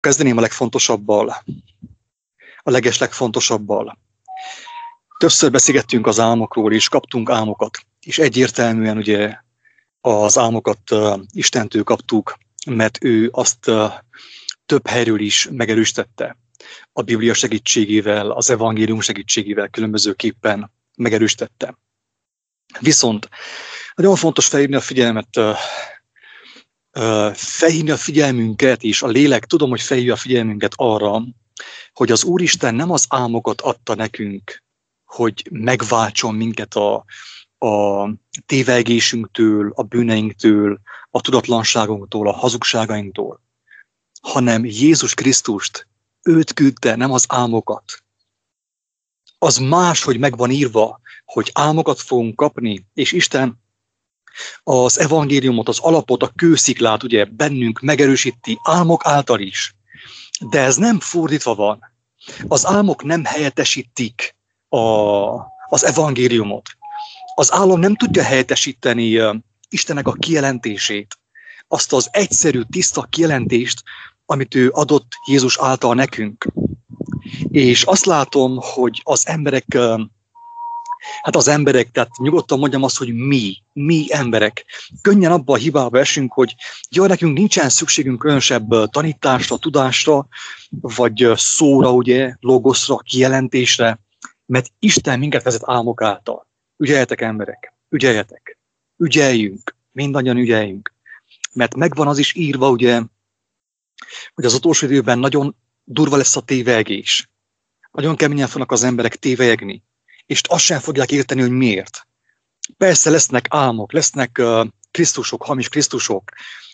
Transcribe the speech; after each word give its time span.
Kezdeném 0.00 0.36
a 0.36 0.40
legfontosabbal, 0.40 1.42
a 2.56 2.70
legeslegfontosabbal. 2.70 3.98
Többször 5.18 5.50
beszélgettünk 5.50 6.06
az 6.06 6.20
álmokról, 6.20 6.72
és 6.72 6.88
kaptunk 6.88 7.30
álmokat, 7.30 7.78
és 8.00 8.18
egyértelműen 8.18 8.96
ugye 8.96 9.36
az 10.00 10.38
álmokat 10.38 10.80
Istentől 11.32 11.82
kaptuk, 11.82 12.38
mert 12.66 13.04
ő 13.04 13.28
azt 13.32 13.70
több 14.66 14.86
helyről 14.86 15.20
is 15.20 15.48
megerősítette. 15.50 16.36
A 16.92 17.02
Biblia 17.02 17.34
segítségével, 17.34 18.30
az 18.30 18.50
evangélium 18.50 19.00
segítségével 19.00 19.68
különbözőképpen 19.68 20.72
megerősítette. 20.96 21.78
Viszont 22.78 23.28
nagyon 23.94 24.16
fontos 24.16 24.46
felhívni 24.46 24.76
a 24.76 24.80
figyelmet, 24.80 25.40
felhívni 27.32 27.90
a 27.90 27.96
figyelmünket, 27.96 28.82
és 28.82 29.02
a 29.02 29.06
lélek, 29.06 29.44
tudom, 29.44 29.70
hogy 29.70 29.80
felhívja 29.80 30.12
a 30.12 30.16
figyelmünket 30.16 30.72
arra, 30.76 31.22
hogy 31.92 32.10
az 32.10 32.24
Úristen 32.24 32.74
nem 32.74 32.90
az 32.90 33.06
álmokat 33.08 33.60
adta 33.60 33.94
nekünk, 33.94 34.62
hogy 35.04 35.46
megváltson 35.50 36.34
minket 36.34 36.74
a, 36.74 37.04
a 37.66 38.08
tévegésünktől, 38.46 39.72
a 39.74 39.82
bűneinktől, 39.82 40.80
a 41.10 41.20
tudatlanságunktól, 41.20 42.28
a 42.28 42.32
hazugságainktól, 42.32 43.40
hanem 44.20 44.64
Jézus 44.64 45.14
Krisztust, 45.14 45.88
őt 46.22 46.52
küldte, 46.52 46.96
nem 46.96 47.12
az 47.12 47.24
álmokat. 47.28 48.02
Az 49.38 49.56
más, 49.56 50.02
hogy 50.02 50.18
meg 50.18 50.36
van 50.36 50.50
írva, 50.50 51.00
hogy 51.24 51.50
álmokat 51.54 52.00
fogunk 52.00 52.36
kapni, 52.36 52.86
és 52.94 53.12
Isten 53.12 53.58
az 54.62 54.98
evangéliumot, 54.98 55.68
az 55.68 55.78
alapot, 55.78 56.22
a 56.22 56.32
kősziklát 56.36 57.02
ugye 57.02 57.24
bennünk 57.24 57.80
megerősíti 57.80 58.58
álmok 58.62 59.06
által 59.06 59.40
is. 59.40 59.74
De 60.50 60.60
ez 60.60 60.76
nem 60.76 61.00
fordítva 61.00 61.54
van. 61.54 61.78
Az 62.48 62.66
álmok 62.66 63.04
nem 63.04 63.24
helyettesítik 63.24 64.36
a, 64.68 64.78
az 65.68 65.84
evangéliumot. 65.84 66.68
Az 67.34 67.52
álom 67.52 67.80
nem 67.80 67.96
tudja 67.96 68.22
helyettesíteni 68.22 69.20
Istennek 69.68 70.06
a 70.06 70.12
kijelentését, 70.12 71.18
azt 71.68 71.92
az 71.92 72.08
egyszerű, 72.10 72.62
tiszta 72.70 73.02
kijelentést, 73.02 73.82
amit 74.26 74.54
ő 74.54 74.70
adott 74.70 75.12
Jézus 75.26 75.58
által 75.58 75.94
nekünk. 75.94 76.46
És 77.50 77.82
azt 77.82 78.04
látom, 78.04 78.58
hogy 78.60 79.00
az 79.04 79.26
emberek 79.26 79.78
Hát 81.22 81.36
az 81.36 81.48
emberek, 81.48 81.90
tehát 81.90 82.16
nyugodtan 82.18 82.58
mondjam 82.58 82.82
azt, 82.82 82.98
hogy 82.98 83.14
mi, 83.14 83.56
mi 83.72 84.06
emberek, 84.08 84.64
könnyen 85.00 85.32
abba 85.32 85.52
a 85.52 85.56
hibába 85.56 85.98
esünk, 85.98 86.32
hogy 86.32 86.54
jaj, 86.90 87.08
nekünk 87.08 87.38
nincsen 87.38 87.68
szükségünk 87.68 88.18
különösebb 88.18 88.90
tanításra, 88.90 89.56
tudásra, 89.56 90.26
vagy 90.70 91.30
szóra, 91.34 91.92
ugye, 91.92 92.34
logoszra, 92.40 92.96
kijelentésre, 92.96 94.00
mert 94.46 94.72
Isten 94.78 95.18
minket 95.18 95.42
vezet 95.42 95.62
álmok 95.64 96.02
által. 96.02 96.48
Ügyeljetek 96.76 97.20
emberek, 97.20 97.74
ügyeljetek, 97.88 98.58
ügyeljünk, 98.96 99.76
mindannyian 99.92 100.36
ügyeljünk. 100.36 100.94
Mert 101.52 101.74
megvan 101.74 102.08
az 102.08 102.18
is 102.18 102.34
írva, 102.34 102.70
ugye, 102.70 103.02
hogy 104.34 104.44
az 104.44 104.54
utolsó 104.54 104.86
időben 104.86 105.18
nagyon 105.18 105.56
durva 105.84 106.16
lesz 106.16 106.36
a 106.36 106.40
tévegés. 106.40 107.30
Nagyon 107.92 108.16
keményen 108.16 108.48
fognak 108.48 108.72
az 108.72 108.82
emberek 108.82 109.16
tévegni 109.16 109.82
és 110.30 110.40
azt 110.48 110.64
sem 110.64 110.80
fogják 110.80 111.10
érteni, 111.10 111.40
hogy 111.40 111.50
miért. 111.50 112.06
Persze 112.76 113.10
lesznek 113.10 113.46
álmok, 113.48 113.92
lesznek 113.92 114.36
uh, 114.40 114.66
Krisztusok, 114.90 115.42
hamis 115.42 115.68
Krisztusok, 115.68 116.30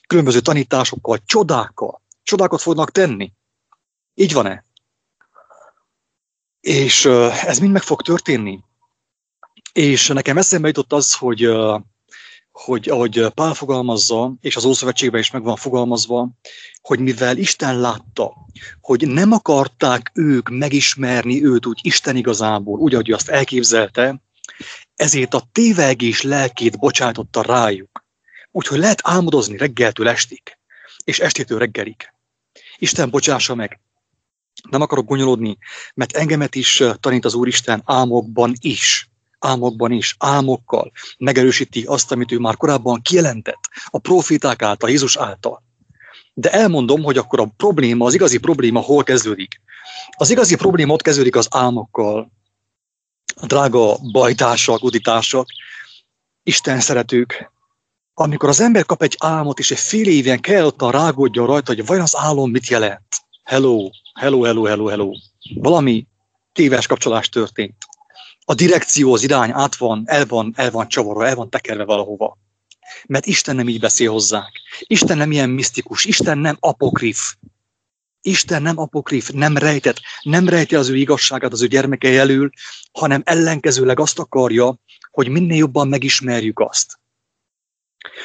különböző 0.06 0.40
tanításokkal, 0.40 1.18
csodákkal. 1.26 2.02
Csodákat 2.22 2.60
fognak 2.60 2.90
tenni. 2.90 3.32
Így 4.14 4.32
van-e? 4.32 4.64
És 6.60 7.04
uh, 7.04 7.44
ez 7.44 7.58
mind 7.58 7.72
meg 7.72 7.82
fog 7.82 8.02
történni. 8.02 8.60
És 9.72 10.08
nekem 10.08 10.38
eszembe 10.38 10.66
jutott 10.66 10.92
az, 10.92 11.14
hogy, 11.14 11.46
uh, 11.46 11.80
hogy 12.64 12.88
ahogy 12.88 13.26
Pál 13.34 13.54
fogalmazza, 13.54 14.34
és 14.40 14.56
az 14.56 14.64
Ószövetségben 14.64 15.20
is 15.20 15.30
meg 15.30 15.42
van 15.42 15.56
fogalmazva, 15.56 16.30
hogy 16.80 17.00
mivel 17.00 17.36
Isten 17.36 17.80
látta, 17.80 18.36
hogy 18.80 19.08
nem 19.08 19.32
akarták 19.32 20.10
ők 20.14 20.48
megismerni 20.48 21.44
őt 21.44 21.66
úgy 21.66 21.78
Isten 21.82 22.16
igazából, 22.16 22.78
úgy, 22.78 22.92
ahogy 22.92 23.10
azt 23.10 23.28
elképzelte, 23.28 24.22
ezért 24.94 25.34
a 25.34 25.48
tévegés 25.52 26.22
lelkét 26.22 26.78
bocsátotta 26.78 27.42
rájuk. 27.42 28.04
Úgyhogy 28.50 28.78
lehet 28.78 29.00
álmodozni 29.02 29.56
reggeltől 29.56 30.08
estig, 30.08 30.42
és 31.04 31.18
estétől 31.18 31.58
reggelig. 31.58 32.12
Isten 32.76 33.10
bocsássa 33.10 33.54
meg. 33.54 33.80
Nem 34.70 34.80
akarok 34.80 35.06
gonyolodni, 35.06 35.58
mert 35.94 36.16
engemet 36.16 36.54
is 36.54 36.82
tanít 37.00 37.24
az 37.24 37.34
Úristen 37.34 37.82
álmokban 37.84 38.52
is. 38.60 39.10
Álmokban 39.46 39.92
is, 39.92 40.16
álmokkal 40.18 40.92
megerősíti 41.18 41.82
azt, 41.82 42.12
amit 42.12 42.32
ő 42.32 42.38
már 42.38 42.56
korábban 42.56 43.02
kijelentett, 43.02 43.60
a 43.86 43.98
proféták 43.98 44.62
által, 44.62 44.90
Jézus 44.90 45.16
által. 45.16 45.62
De 46.34 46.50
elmondom, 46.50 47.02
hogy 47.02 47.16
akkor 47.16 47.40
a 47.40 47.52
probléma, 47.56 48.04
az 48.06 48.14
igazi 48.14 48.38
probléma 48.38 48.80
hol 48.80 49.02
kezdődik. 49.02 49.60
Az 50.16 50.30
igazi 50.30 50.56
probléma 50.56 50.92
ott 50.92 51.02
kezdődik 51.02 51.36
az 51.36 51.48
álmokkal, 51.50 52.30
a 53.40 53.46
drága 53.46 53.96
bajtársak, 54.12 54.82
uditársak, 54.82 55.48
Isten 56.42 56.80
szeretők. 56.80 57.52
Amikor 58.14 58.48
az 58.48 58.60
ember 58.60 58.84
kap 58.84 59.02
egy 59.02 59.16
álmot, 59.18 59.58
és 59.58 59.70
egy 59.70 59.78
fél 59.78 60.06
éven 60.06 60.40
kell 60.40 60.64
ott 60.64 60.90
rágódjon 60.90 61.46
rajta, 61.46 61.74
hogy 61.74 61.86
vajon 61.86 62.02
az 62.02 62.16
álom 62.16 62.50
mit 62.50 62.66
jelent. 62.66 63.02
Hello, 63.44 63.90
hello, 64.14 64.42
hello, 64.42 64.64
hello, 64.64 64.86
hello. 64.86 65.12
Valami 65.54 66.06
téves 66.52 66.86
kapcsolás 66.86 67.28
történt. 67.28 67.76
A 68.48 68.54
direkció, 68.54 69.12
az 69.12 69.22
irány 69.22 69.50
át 69.50 69.76
van, 69.76 70.02
el 70.06 70.26
van, 70.26 70.52
el 70.56 70.70
van 70.70 70.88
csavarva, 70.88 71.26
el 71.26 71.34
van 71.34 71.50
tekerve 71.50 71.84
valahova. 71.84 72.38
Mert 73.06 73.26
Isten 73.26 73.56
nem 73.56 73.68
így 73.68 73.80
beszél 73.80 74.10
hozzánk. 74.10 74.50
Isten 74.80 75.16
nem 75.16 75.32
ilyen 75.32 75.50
misztikus, 75.50 76.04
Isten 76.04 76.38
nem 76.38 76.56
apokrif. 76.60 77.34
Isten 78.20 78.62
nem 78.62 78.78
apokrif, 78.78 79.30
nem 79.30 79.56
rejtett, 79.56 80.00
nem 80.22 80.48
rejti 80.48 80.74
az 80.74 80.88
ő 80.88 80.96
igazságát 80.96 81.52
az 81.52 81.62
ő 81.62 81.66
gyermekei 81.66 82.16
elől, 82.16 82.50
hanem 82.92 83.22
ellenkezőleg 83.24 84.00
azt 84.00 84.18
akarja, 84.18 84.78
hogy 85.10 85.28
minél 85.28 85.56
jobban 85.56 85.88
megismerjük 85.88 86.60
azt. 86.60 86.98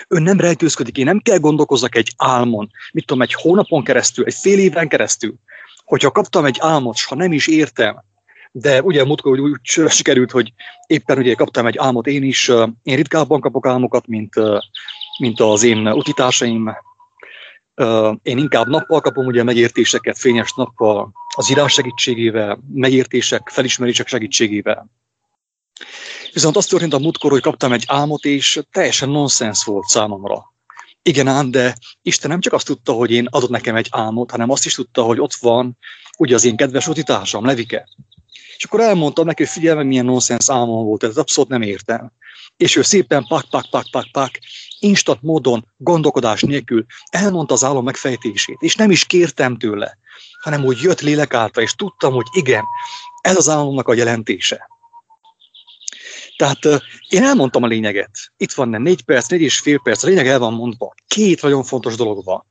Ő 0.08 0.20
nem 0.20 0.40
rejtőzködik, 0.40 0.98
én 0.98 1.06
nem 1.06 1.20
kell 1.20 1.38
gondolkozzak 1.38 1.96
egy 1.96 2.14
álmon, 2.18 2.72
mit 2.92 3.06
tudom, 3.06 3.22
egy 3.22 3.34
hónapon 3.34 3.84
keresztül, 3.84 4.26
egy 4.26 4.36
fél 4.36 4.60
éven 4.60 4.88
keresztül, 4.88 5.36
hogyha 5.84 6.12
kaptam 6.12 6.46
egy 6.46 6.58
álmot, 6.60 7.00
ha 7.00 7.16
nem 7.16 7.32
is 7.32 7.48
értem, 7.48 8.04
de 8.52 8.82
ugye 8.82 9.06
múltkor 9.06 9.40
úgy, 9.40 9.50
úgy 9.50 9.90
sikerült, 9.90 10.32
hogy 10.32 10.54
éppen 10.88 11.18
ugye 11.18 11.36
kaptam 11.36 11.66
egy 11.66 11.78
álmot 11.78 12.08
én 12.08 12.24
is, 12.24 12.48
én 12.84 12.96
ritkábban 12.96 13.42
kapok 13.42 13.66
álmokat, 13.66 14.08
mint, 14.08 14.36
mint 15.20 15.40
az 15.40 15.64
én 15.64 15.88
utitársaim. 15.88 16.76
Én 18.22 18.38
inkább 18.38 18.68
nappal 18.68 19.02
kapom 19.02 19.26
ugye 19.26 19.44
megértéseket, 19.44 20.18
fényes 20.18 20.54
nappal, 20.54 21.12
az 21.36 21.52
írás 21.52 21.74
segítségével, 21.74 22.60
megértések, 22.74 23.50
felismerések 23.50 24.08
segítségével. 24.08 24.90
Viszont 26.34 26.56
azt 26.56 26.70
történt 26.70 26.94
a 26.94 27.00
múltkor, 27.00 27.32
hogy 27.32 27.42
kaptam 27.42 27.74
egy 27.74 27.84
álmot, 27.88 28.26
és 28.26 28.62
teljesen 28.72 29.10
nonsens 29.10 29.64
volt 29.64 29.86
számomra. 29.88 30.54
Igen 31.02 31.28
ám, 31.28 31.52
de 31.52 31.76
Isten 32.02 32.30
nem 32.30 32.40
csak 32.40 32.54
azt 32.54 32.66
tudta, 32.66 32.94
hogy 32.94 33.12
én 33.12 33.28
adott 33.30 33.50
nekem 33.50 33.76
egy 33.76 33.88
álmot, 33.92 34.32
hanem 34.32 34.50
azt 34.50 34.66
is 34.66 34.74
tudta, 34.74 35.04
hogy 35.04 35.20
ott 35.20 35.34
van 35.34 35.78
ugye 36.18 36.36
az 36.36 36.44
én 36.44 36.56
kedves 36.56 36.88
utitársam, 36.88 37.46
Levike. 37.46 37.88
És 38.62 38.68
akkor 38.68 38.80
elmondtam 38.80 39.26
neki, 39.26 39.44
hogy 39.44 39.52
figyelme, 39.52 39.84
milyen 39.84 40.06
nonsens 40.06 40.50
álmom 40.50 40.86
volt, 40.86 41.04
ez 41.04 41.18
abszolút 41.18 41.50
nem 41.50 41.62
értem. 41.62 42.12
És 42.58 42.76
ő 42.76 42.82
szépen 42.82 43.26
pak, 43.28 43.50
pak, 43.50 43.70
pak, 43.70 43.86
pak, 43.92 44.12
pak, 44.12 44.40
instant 44.80 45.22
módon, 45.22 45.68
gondolkodás 45.78 46.42
nélkül 46.42 46.86
elmondta 47.10 47.54
az 47.54 47.64
álom 47.64 47.84
megfejtését, 47.84 48.58
és 48.60 48.76
nem 48.76 48.92
is 48.92 49.06
kértem 49.06 49.58
tőle, 49.58 49.98
hanem 50.42 50.66
úgy 50.66 50.82
jött 50.82 51.02
lélek 51.02 51.34
által, 51.34 51.64
és 51.64 51.76
tudtam, 51.76 52.14
hogy 52.14 52.26
igen, 52.32 52.64
ez 53.22 53.38
az 53.38 53.50
álomnak 53.50 53.88
a 53.88 53.94
jelentése. 53.94 54.70
Tehát 56.38 56.60
én 57.10 57.24
elmondtam 57.24 57.64
a 57.64 57.68
lényeget. 57.68 58.12
Itt 58.38 58.52
van 58.52 58.70
nem 58.70 58.82
négy 58.82 59.04
perc, 59.04 59.28
négy 59.28 59.42
és 59.42 59.60
fél 59.60 59.80
perc, 59.80 60.04
a 60.04 60.08
lényeg 60.08 60.28
el 60.28 60.40
van 60.40 60.54
mondva. 60.54 60.94
Két 61.08 61.42
nagyon 61.42 61.64
fontos 61.64 61.96
dolog 61.96 62.24
van. 62.26 62.46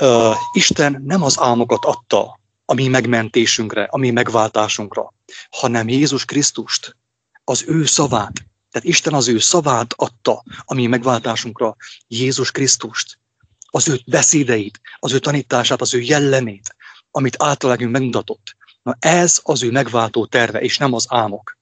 Uh, 0.00 0.36
Isten 0.52 1.02
nem 1.04 1.22
az 1.22 1.40
álmokat 1.40 1.84
adta, 1.84 2.39
a 2.70 2.74
mi 2.74 2.88
megmentésünkre, 2.88 3.82
a 3.82 3.96
mi 3.96 4.10
megváltásunkra, 4.10 5.14
hanem 5.50 5.88
Jézus 5.88 6.24
Krisztust, 6.24 6.96
az 7.44 7.64
ő 7.66 7.84
szavát. 7.84 8.32
Tehát 8.70 8.88
Isten 8.88 9.14
az 9.14 9.28
ő 9.28 9.38
szavát 9.38 9.92
adta 9.96 10.42
a 10.64 10.74
mi 10.74 10.86
megváltásunkra, 10.86 11.76
Jézus 12.06 12.50
Krisztust, 12.50 13.18
az 13.70 13.88
ő 13.88 14.00
beszédeit, 14.06 14.80
az 14.98 15.12
ő 15.12 15.18
tanítását, 15.18 15.80
az 15.80 15.94
ő 15.94 16.00
jellemét, 16.00 16.76
amit 17.10 17.42
általában 17.42 17.88
megmutatott. 17.88 18.56
Na 18.82 18.96
ez 18.98 19.40
az 19.42 19.62
ő 19.62 19.70
megváltó 19.70 20.26
terve, 20.26 20.60
és 20.60 20.78
nem 20.78 20.92
az 20.92 21.06
álmok. 21.08 21.58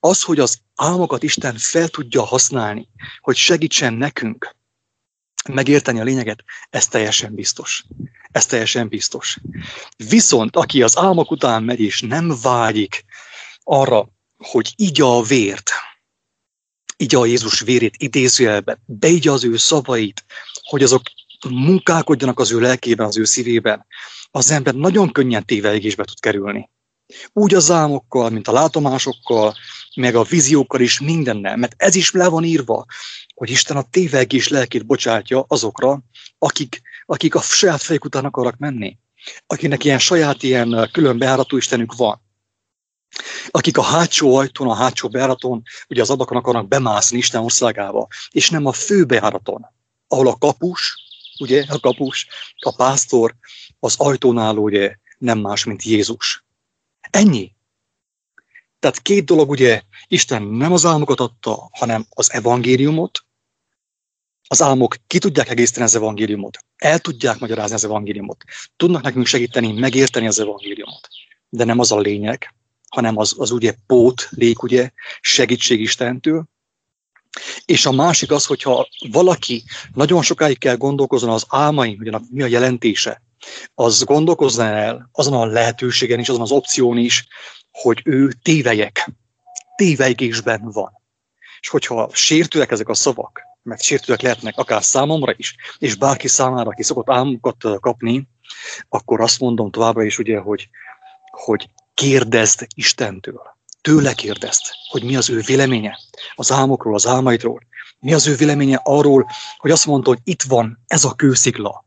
Az, 0.00 0.22
hogy 0.22 0.40
az 0.40 0.58
álmokat 0.74 1.22
Isten 1.22 1.56
fel 1.58 1.88
tudja 1.88 2.22
használni, 2.22 2.88
hogy 3.20 3.36
segítsen 3.36 3.94
nekünk, 3.94 4.56
megérteni 5.48 6.00
a 6.00 6.04
lényeget, 6.04 6.44
ez 6.70 6.86
teljesen 6.86 7.34
biztos. 7.34 7.84
Ez 8.30 8.46
teljesen 8.46 8.88
biztos. 8.88 9.38
Viszont 9.96 10.56
aki 10.56 10.82
az 10.82 10.98
álmok 10.98 11.30
után 11.30 11.62
megy 11.62 11.80
és 11.80 12.00
nem 12.00 12.34
vágyik 12.42 13.04
arra, 13.62 14.08
hogy 14.36 14.72
igya 14.76 15.16
a 15.16 15.22
vért, 15.22 15.70
igya 16.96 17.20
a 17.20 17.26
Jézus 17.26 17.60
vérét 17.60 17.94
idézőjelbe, 17.98 18.78
beigya 18.86 19.32
az 19.32 19.44
ő 19.44 19.56
szavait, 19.56 20.24
hogy 20.62 20.82
azok 20.82 21.02
munkálkodjanak 21.48 22.40
az 22.40 22.52
ő 22.52 22.60
lelkében, 22.60 23.06
az 23.06 23.16
ő 23.16 23.24
szívében, 23.24 23.86
az 24.30 24.50
ember 24.50 24.74
nagyon 24.74 25.12
könnyen 25.12 25.44
téveigésbe 25.44 26.04
tud 26.04 26.20
kerülni. 26.20 26.70
Úgy 27.32 27.54
az 27.54 27.70
álmokkal, 27.70 28.30
mint 28.30 28.48
a 28.48 28.52
látomásokkal, 28.52 29.54
meg 29.94 30.14
a 30.14 30.22
víziókkal 30.22 30.80
is 30.80 31.00
mindennel, 31.00 31.56
mert 31.56 31.74
ez 31.76 31.94
is 31.94 32.12
le 32.12 32.28
van 32.28 32.44
írva, 32.44 32.84
hogy 33.34 33.50
Isten 33.50 33.76
a 33.76 33.88
tévegés 33.90 34.48
lelkét 34.48 34.86
bocsátja 34.86 35.44
azokra, 35.48 36.02
akik, 36.38 36.82
akik 37.06 37.34
a 37.34 37.40
saját 37.40 37.82
fejük 37.82 38.04
után 38.04 38.24
akarnak 38.24 38.56
menni. 38.56 38.98
Akinek 39.46 39.84
ilyen 39.84 39.98
saját, 39.98 40.42
ilyen 40.42 40.88
külön 40.92 41.18
bejáratú 41.18 41.56
Istenük 41.56 41.94
van. 41.94 42.22
Akik 43.50 43.78
a 43.78 43.82
hátsó 43.82 44.36
ajtón, 44.36 44.68
a 44.68 44.74
hátsó 44.74 45.08
bejáraton, 45.08 45.62
ugye 45.88 46.02
az 46.02 46.10
ablakon 46.10 46.36
akarnak 46.36 46.68
bemászni 46.68 47.18
Isten 47.18 47.42
országába, 47.42 48.08
és 48.30 48.50
nem 48.50 48.66
a 48.66 48.72
fő 48.72 49.04
bejáraton, 49.04 49.66
ahol 50.08 50.28
a 50.28 50.36
kapus, 50.36 50.94
ugye, 51.38 51.64
a 51.68 51.80
kapus, 51.80 52.26
a 52.58 52.74
pásztor, 52.74 53.34
az 53.80 53.94
ajtónál 53.98 54.56
ugye 54.56 54.96
nem 55.18 55.38
más, 55.38 55.64
mint 55.64 55.82
Jézus. 55.82 56.44
Ennyi. 57.10 57.53
Tehát 58.84 59.02
két 59.02 59.24
dolog, 59.24 59.50
ugye, 59.50 59.82
Isten 60.08 60.42
nem 60.42 60.72
az 60.72 60.84
álmokat 60.84 61.20
adta, 61.20 61.68
hanem 61.72 62.06
az 62.10 62.32
evangéliumot. 62.32 63.24
Az 64.48 64.62
álmok 64.62 64.96
ki 65.06 65.18
tudják 65.18 65.48
egészíteni 65.48 65.84
az 65.84 65.94
evangéliumot, 65.94 66.58
el 66.76 66.98
tudják 66.98 67.38
magyarázni 67.38 67.74
az 67.74 67.84
evangéliumot, 67.84 68.44
tudnak 68.76 69.02
nekünk 69.02 69.26
segíteni 69.26 69.72
megérteni 69.72 70.26
az 70.26 70.38
evangéliumot. 70.38 71.08
De 71.48 71.64
nem 71.64 71.78
az 71.78 71.92
a 71.92 71.98
lényeg, 71.98 72.54
hanem 72.88 73.16
az, 73.16 73.34
az 73.38 73.50
ugye 73.50 73.74
pót, 73.86 74.28
lék, 74.30 74.62
ugye, 74.62 74.90
segítség 75.20 75.80
Istentől. 75.80 76.44
És 77.64 77.86
a 77.86 77.92
másik 77.92 78.30
az, 78.30 78.46
hogyha 78.46 78.88
valaki 79.10 79.62
nagyon 79.94 80.22
sokáig 80.22 80.58
kell 80.58 80.76
gondolkozni 80.76 81.28
az 81.28 81.44
álmain, 81.48 81.98
hogy 81.98 82.20
mi 82.30 82.42
a 82.42 82.46
jelentése, 82.46 83.22
az 83.74 84.02
gondolkozna 84.02 84.64
el 84.64 85.08
azon 85.12 85.32
a 85.32 85.46
lehetőségen 85.46 86.18
is, 86.18 86.28
azon 86.28 86.42
az 86.42 86.50
opción 86.50 86.98
is, 86.98 87.26
hogy 87.82 88.00
ő 88.04 88.32
tévejek, 88.42 89.10
tévejgésben 89.76 90.70
van. 90.70 90.92
És 91.60 91.68
hogyha 91.68 92.10
sértőek 92.12 92.70
ezek 92.70 92.88
a 92.88 92.94
szavak, 92.94 93.42
mert 93.62 93.82
sértőek 93.82 94.20
lehetnek 94.20 94.56
akár 94.56 94.84
számomra 94.84 95.34
is, 95.36 95.54
és 95.78 95.94
bárki 95.94 96.28
számára, 96.28 96.70
aki 96.70 96.82
szokott 96.82 97.10
álmokat 97.10 97.80
kapni, 97.80 98.28
akkor 98.88 99.20
azt 99.20 99.40
mondom 99.40 99.70
továbbra 99.70 100.02
is 100.02 100.18
ugye, 100.18 100.38
hogy, 100.38 100.68
hogy 101.30 101.68
kérdezd 101.94 102.66
Istentől. 102.74 103.56
Tőle 103.80 104.14
kérdezd, 104.14 104.62
hogy 104.90 105.04
mi 105.04 105.16
az 105.16 105.30
ő 105.30 105.40
véleménye 105.40 105.98
az 106.34 106.52
álmokról, 106.52 106.94
az 106.94 107.06
álmaidról. 107.06 107.60
Mi 107.98 108.14
az 108.14 108.26
ő 108.26 108.34
véleménye 108.34 108.80
arról, 108.82 109.28
hogy 109.56 109.70
azt 109.70 109.86
mondta, 109.86 110.08
hogy 110.08 110.20
itt 110.24 110.42
van 110.42 110.84
ez 110.86 111.04
a 111.04 111.14
kőszikla. 111.14 111.84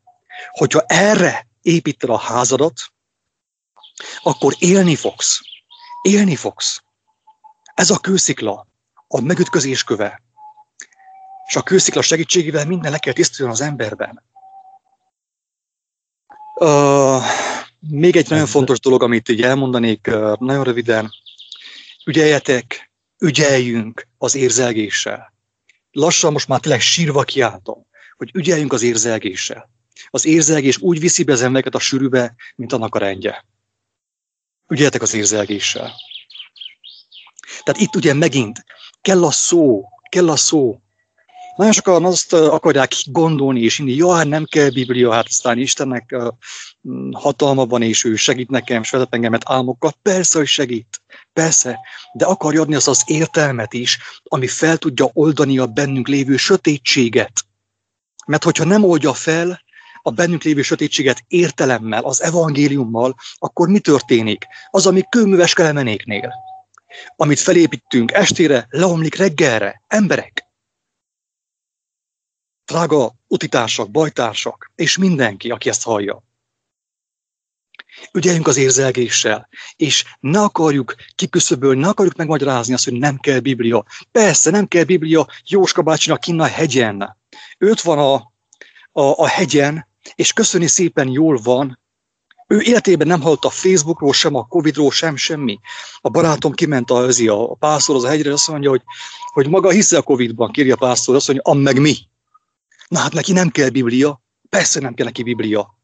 Hogyha 0.52 0.84
erre 0.88 1.48
építed 1.62 2.10
a 2.10 2.18
házadat, 2.18 2.82
akkor 4.22 4.56
élni 4.60 4.96
fogsz. 4.96 5.42
Élni 6.02 6.36
fogsz. 6.36 6.82
Ez 7.74 7.90
a 7.90 7.98
kőszikla, 7.98 8.68
a 9.08 9.22
megütközés 9.22 9.84
köve. 9.84 10.22
És 11.48 11.56
a 11.56 11.64
kőszikla 11.64 12.02
segítségével 12.02 12.66
minden 12.66 12.92
le 12.92 12.98
kell 12.98 13.14
tisztuljon 13.14 13.54
az 13.54 13.62
emberben. 13.62 14.24
Uh, 16.56 17.24
még 17.80 18.16
egy 18.16 18.30
nagyon 18.30 18.46
fontos 18.46 18.80
dolog, 18.80 19.04
amit 19.04 19.30
így 19.30 19.42
elmondanék 19.42 20.08
uh, 20.08 20.38
nagyon 20.40 20.64
röviden. 20.64 21.12
Ügyeljetek, 22.06 22.92
ügyeljünk 23.20 24.08
az 24.18 24.36
érzelgéssel. 24.36 25.34
Lassan 25.92 26.32
most 26.32 26.48
már 26.48 26.60
tényleg 26.60 26.82
sírva 26.82 27.24
kiáltom, 27.24 27.86
hogy 28.18 28.32
ügyeljünk 28.34 28.74
az 28.74 28.82
érzelgéssel. 28.82 29.70
Az 30.10 30.26
érzelgés 30.26 30.78
úgy 30.78 31.00
viszi 31.00 31.24
be 31.24 31.34
az 31.34 31.42
embereket 31.42 31.76
a 31.76 31.80
sűrűbe, 31.80 32.36
mint 32.56 32.74
annak 32.74 32.96
a 32.96 33.00
rendje. 33.00 33.46
Ügyeljetek 34.68 35.02
az 35.02 35.14
érzelgéssel. 35.14 35.94
Tehát 37.64 37.82
itt 37.82 37.96
ugye 37.96 38.14
megint 38.14 38.66
kell 39.02 39.24
a 39.24 39.32
szó, 39.32 39.86
kell 40.10 40.30
a 40.30 40.36
szó. 40.36 40.80
Nagyon 41.56 41.74
sokan 41.74 42.06
azt 42.06 42.34
akarják 42.34 42.94
gondolni, 43.06 43.62
és 43.62 43.80
inni, 43.80 43.94
jó, 43.94 44.12
hát 44.12 44.28
nem 44.28 44.46
kell 44.46 44.70
Biblia, 44.70 45.14
hát 45.14 45.26
aztán 45.28 45.58
Istennek 45.58 46.16
hatalma 47.12 47.66
van, 47.66 47.82
és 47.82 48.04
ő 48.04 48.16
segít 48.16 48.50
nekem, 48.50 48.82
és 48.82 48.90
vezet 48.90 49.14
engemet 49.14 49.44
álmokkal. 49.46 49.94
Persze, 50.02 50.38
hogy 50.38 50.48
segít. 50.48 51.02
Persze, 51.34 51.80
de 52.14 52.26
akarja 52.26 52.62
adni 52.62 52.76
az 52.76 52.88
az 52.88 53.04
értelmet 53.06 53.74
is, 53.74 53.98
ami 54.24 54.48
fel 54.48 54.78
tudja 54.78 55.10
oldani 55.14 55.58
a 55.58 55.66
bennünk 55.66 56.08
lévő 56.08 56.38
sötétséget. 56.38 57.44
Mert 58.26 58.44
hogyha 58.44 58.64
nem 58.64 58.84
oldja 58.84 59.14
fel 59.14 59.62
a 60.08 60.12
bennünk 60.12 60.44
lévő 60.44 60.62
sötétséget 60.62 61.24
értelemmel, 61.28 62.04
az 62.04 62.22
evangéliummal, 62.24 63.16
akkor 63.36 63.68
mi 63.68 63.80
történik? 63.80 64.46
Az, 64.70 64.86
ami 64.88 65.04
kőműves 65.10 65.54
kelemenéknél 65.54 66.34
amit 67.16 67.40
felépítünk 67.40 68.12
estére, 68.12 68.68
leomlik 68.70 69.16
reggelre. 69.16 69.84
Emberek. 69.88 70.46
Drága 72.66 73.16
utitársak, 73.28 73.92
bajtársak, 73.92 74.72
és 74.76 74.98
mindenki, 74.98 75.52
aki 75.52 75.70
ezt 75.70 75.84
hallja. 75.84 76.26
Ügyeljünk 78.14 78.48
az 78.48 78.58
érzelgéssel, 78.58 79.50
és 79.76 80.06
ne 80.20 80.42
akarjuk 80.42 80.96
kiküszöbölni, 81.16 81.80
ne 81.80 81.88
akarjuk 81.88 82.16
megmagyarázni 82.16 82.74
azt, 82.74 82.84
hogy 82.84 82.94
nem 82.94 83.18
kell 83.18 83.40
Biblia. 83.40 83.86
Persze, 84.12 84.52
nem 84.52 84.68
kell 84.68 84.84
Biblia 84.84 85.28
Jóska 85.44 85.82
bácsinak 85.82 86.20
kinn 86.20 86.40
a 86.40 86.46
hegyen. 86.46 87.18
Őt 87.58 87.82
van 87.82 88.00
a, 88.00 88.14
a, 88.92 89.02
a 89.02 89.28
hegyen, 89.28 89.87
és 90.16 90.34
köszöni 90.34 90.68
szépen 90.68 91.08
jól 91.08 91.40
van, 91.44 91.80
ő 92.48 92.62
életében 92.62 93.08
nem 93.08 93.22
hallott 93.22 93.44
a 93.44 93.50
Facebookról, 93.50 94.14
sem 94.14 94.36
a 94.36 94.48
Covidról, 94.48 94.92
sem 94.92 95.16
semmi. 95.16 95.60
A 96.02 96.10
barátom 96.10 96.54
kiment 96.54 96.92
a, 96.92 97.52
a 97.52 97.56
pásztor 97.56 97.96
az 97.96 98.04
a 98.04 98.08
hegyre, 98.08 98.34
azt 98.34 98.48
mondja, 98.48 98.70
hogy, 98.70 98.82
hogy 99.34 99.50
maga 99.50 99.70
hisze 99.70 99.98
a 99.98 100.02
Covidban, 100.02 100.52
kérje 100.52 100.74
a 100.74 100.78
pásztor, 100.78 101.16
azt 101.16 101.28
mondja, 101.28 101.52
am 101.52 101.60
meg 101.60 101.80
mi. 101.80 101.96
Na 102.88 103.00
hát 103.00 103.14
neki 103.14 103.32
nem 103.32 103.50
kell 103.50 103.70
Biblia, 103.70 104.22
persze 104.50 104.80
nem 104.80 104.94
kell 104.94 105.06
neki 105.06 105.24
Biblia. 105.24 105.78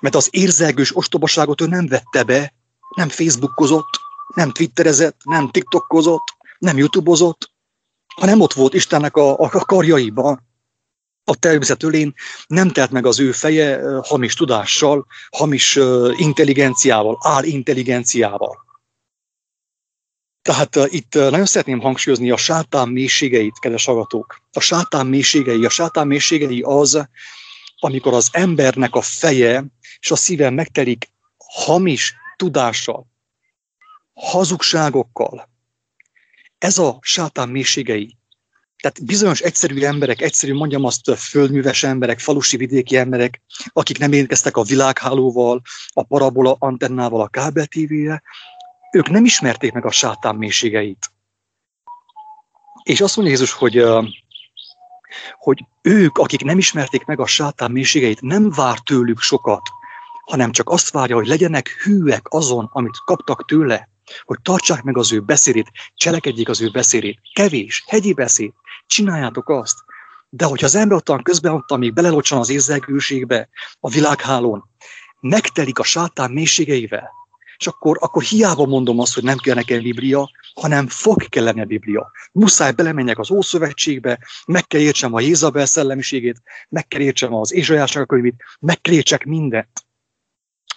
Mert 0.00 0.14
az 0.14 0.28
érzelgős 0.30 0.96
ostobaságot 0.96 1.60
ő 1.60 1.66
nem 1.66 1.86
vette 1.86 2.24
be, 2.24 2.54
nem 2.96 3.08
Facebookozott, 3.08 4.00
nem 4.34 4.50
twitterezett, 4.50 5.20
nem 5.24 5.50
tiktokozott, 5.50 6.36
nem 6.58 6.78
youtubeozott, 6.78 7.50
hanem 8.14 8.40
ott 8.40 8.52
volt 8.52 8.74
Istennek 8.74 9.16
a, 9.16 9.38
a 9.38 9.48
karjaiban 9.48 10.42
a 11.24 11.36
természet 11.36 11.82
ölén 11.82 12.14
nem 12.46 12.70
telt 12.70 12.90
meg 12.90 13.06
az 13.06 13.20
ő 13.20 13.32
feje 13.32 13.80
hamis 14.02 14.34
tudással, 14.34 15.06
hamis 15.30 15.78
intelligenciával, 16.16 17.18
intelligenciával. 17.42 18.62
Tehát 20.42 20.76
itt 20.86 21.14
nagyon 21.14 21.46
szeretném 21.46 21.80
hangsúlyozni 21.80 22.30
a 22.30 22.36
sátán 22.36 22.88
mélységeit, 22.88 23.58
kedves 23.58 23.84
hallgatók. 23.84 24.40
A 24.52 24.60
sátán 24.60 25.06
mélységei, 25.06 25.64
a 25.64 25.68
sátán 25.68 26.06
mélységei 26.06 26.60
az, 26.60 27.08
amikor 27.78 28.12
az 28.12 28.28
embernek 28.32 28.94
a 28.94 29.00
feje 29.00 29.64
és 30.00 30.10
a 30.10 30.16
szíve 30.16 30.50
megtelik 30.50 31.10
hamis 31.36 32.14
tudással, 32.36 33.06
hazugságokkal. 34.14 35.48
Ez 36.58 36.78
a 36.78 36.98
sátán 37.00 37.48
mélységei. 37.48 38.16
Tehát 38.84 39.04
bizonyos 39.04 39.40
egyszerű 39.40 39.82
emberek, 39.82 40.20
egyszerű 40.20 40.54
mondjam 40.54 40.84
azt, 40.84 41.10
földműves 41.16 41.82
emberek, 41.82 42.18
falusi 42.18 42.56
vidéki 42.56 42.96
emberek, 42.96 43.42
akik 43.72 43.98
nem 43.98 44.12
érkeztek 44.12 44.56
a 44.56 44.62
világhálóval, 44.62 45.62
a 45.92 46.02
parabola 46.02 46.56
antennával, 46.58 47.20
a 47.20 47.28
kábel 47.28 47.66
tévére, 47.66 48.22
ők 48.92 49.10
nem 49.10 49.24
ismerték 49.24 49.72
meg 49.72 49.84
a 49.84 49.90
sátán 49.90 50.36
mélységeit. 50.36 51.10
És 52.82 53.00
azt 53.00 53.16
mondja 53.16 53.34
Jézus, 53.34 53.52
hogy, 53.52 53.84
hogy 55.38 55.64
ők, 55.82 56.18
akik 56.18 56.42
nem 56.42 56.58
ismerték 56.58 57.04
meg 57.04 57.20
a 57.20 57.26
sátán 57.26 57.70
mélységeit, 57.70 58.20
nem 58.20 58.50
vár 58.50 58.78
tőlük 58.78 59.20
sokat, 59.20 59.62
hanem 60.24 60.52
csak 60.52 60.68
azt 60.68 60.90
várja, 60.90 61.16
hogy 61.16 61.26
legyenek 61.26 61.68
hűek 61.68 62.26
azon, 62.28 62.68
amit 62.72 62.98
kaptak 63.04 63.44
tőle, 63.44 63.88
hogy 64.24 64.38
tartsák 64.42 64.82
meg 64.82 64.96
az 64.96 65.12
ő 65.12 65.20
beszédét, 65.20 65.70
cselekedjék 65.94 66.48
az 66.48 66.60
ő 66.60 66.70
beszédét. 66.70 67.20
Kevés, 67.34 67.84
hegyi 67.86 68.12
beszéd, 68.12 68.52
csináljátok 68.86 69.48
azt. 69.48 69.78
De 70.28 70.44
hogyha 70.44 70.66
az 70.66 70.74
ember 70.74 70.96
ottan 70.96 71.22
közben 71.22 71.52
ott, 71.52 71.70
amíg 71.70 71.92
belelocsan 71.92 72.38
az 72.38 72.50
érzelgőségbe, 72.50 73.48
a 73.80 73.88
világhálón, 73.88 74.64
megtelik 75.20 75.78
a 75.78 75.82
sátán 75.82 76.30
mélységeivel, 76.30 77.10
És 77.56 77.66
akkor, 77.66 77.96
akkor 78.00 78.22
hiába 78.22 78.66
mondom 78.66 78.98
azt, 78.98 79.14
hogy 79.14 79.22
nem 79.22 79.36
kell 79.36 79.54
nekem 79.54 79.82
Biblia, 79.82 80.30
hanem 80.54 80.88
fog 80.88 81.28
kellene 81.28 81.64
Biblia. 81.64 82.10
Muszáj 82.32 82.72
belemenjek 82.72 83.18
az 83.18 83.30
Ószövetségbe, 83.30 84.18
meg 84.46 84.66
kell 84.66 84.80
értsem 84.80 85.14
a 85.14 85.20
Jézabel 85.20 85.66
szellemiségét, 85.66 86.42
meg 86.68 86.88
kell 86.88 87.00
értsem 87.00 87.34
az 87.34 87.52
Ézsajásnak 87.52 88.06
könyvét, 88.06 88.44
meg 88.60 88.80
kell 88.80 88.94
értsek 88.94 89.24
mindent. 89.24 89.84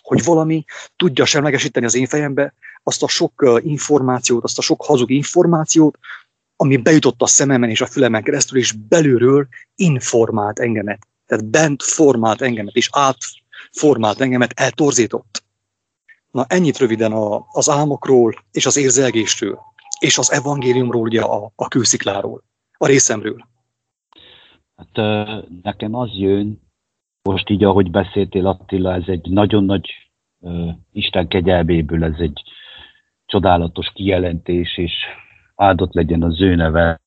Hogy 0.01 0.23
valami 0.23 0.65
tudja 0.95 1.25
semlegesíteni 1.25 1.85
az 1.85 1.95
én 1.95 2.07
fejembe 2.07 2.53
azt 2.83 3.03
a 3.03 3.07
sok 3.07 3.59
információt, 3.63 4.43
azt 4.43 4.57
a 4.57 4.61
sok 4.61 4.85
hazug 4.85 5.11
információt, 5.11 5.97
ami 6.57 6.77
bejutott 6.77 7.21
a 7.21 7.27
szememen 7.27 7.69
és 7.69 7.81
a 7.81 7.85
fülemen 7.85 8.23
keresztül, 8.23 8.59
és 8.59 8.71
belülről 8.71 9.47
informált 9.75 10.59
engemet. 10.59 11.07
Tehát 11.25 11.45
bent 11.45 11.83
formált 11.83 12.41
engemet, 12.41 12.75
és 12.75 12.89
átformált 12.91 14.21
engemet, 14.21 14.51
eltorzított. 14.55 15.43
Na 16.31 16.45
ennyit 16.47 16.77
röviden 16.77 17.11
a, 17.11 17.45
az 17.51 17.69
álmokról 17.69 18.33
és 18.51 18.65
az 18.65 18.77
érzelgésről, 18.77 19.59
és 19.99 20.17
az 20.17 20.31
evangéliumról, 20.31 21.01
ugye 21.01 21.21
a, 21.21 21.51
a 21.55 21.67
kőszikláról, 21.67 22.43
a 22.77 22.85
részemről. 22.85 23.47
Hát 24.75 24.95
nekem 25.63 25.95
az 25.95 26.09
jön, 26.13 26.61
most 27.21 27.49
így, 27.49 27.63
ahogy 27.63 27.91
beszéltél 27.91 28.47
Attila, 28.47 28.93
ez 28.93 29.03
egy 29.05 29.29
nagyon 29.29 29.63
nagy 29.63 29.89
uh, 30.39 30.69
Isten 30.91 31.27
kegyelméből, 31.27 32.03
ez 32.03 32.19
egy 32.19 32.41
csodálatos 33.25 33.91
kijelentés, 33.93 34.77
és 34.77 34.93
áldott 35.57 35.93
legyen 35.93 36.23
az 36.23 36.41
ő 36.41 36.55
neve, 36.55 37.01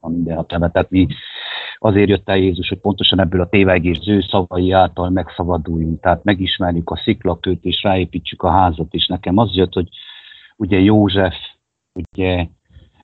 a 0.00 0.08
minden 0.08 0.46
Tehát 0.46 0.90
mi 0.90 1.06
azért 1.78 2.08
jött 2.08 2.28
el 2.28 2.36
Jézus, 2.36 2.68
hogy 2.68 2.78
pontosan 2.78 3.20
ebből 3.20 3.40
a 3.40 3.48
tévegés 3.48 3.98
ő 4.06 4.20
szavai 4.20 4.72
által 4.72 5.10
megszabaduljunk, 5.10 6.00
tehát 6.00 6.24
megismerjük 6.24 6.90
a 6.90 6.96
sziklakőt, 6.96 7.64
és 7.64 7.82
ráépítsük 7.82 8.42
a 8.42 8.50
házat, 8.50 8.94
és 8.94 9.06
nekem 9.06 9.36
az 9.36 9.54
jött, 9.54 9.72
hogy 9.72 9.88
ugye 10.56 10.78
József, 10.78 11.34
ugye 11.92 12.46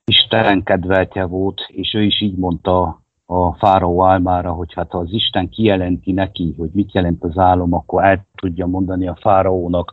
Isten 0.04 0.62
kedveltje 0.62 1.24
volt, 1.24 1.64
és 1.68 1.94
ő 1.94 2.02
is 2.02 2.20
így 2.20 2.36
mondta 2.36 3.02
a 3.26 3.54
fáraó 3.54 4.04
álmára, 4.04 4.52
hogy 4.52 4.72
hát 4.74 4.90
ha 4.90 4.98
az 4.98 5.12
Isten 5.12 5.48
kijelenti 5.48 6.12
neki, 6.12 6.54
hogy 6.58 6.70
mit 6.72 6.94
jelent 6.94 7.24
az 7.24 7.38
álom, 7.38 7.72
akkor 7.72 8.04
el 8.04 8.26
tudja 8.34 8.66
mondani 8.66 9.08
a 9.08 9.18
fáraónak, 9.20 9.92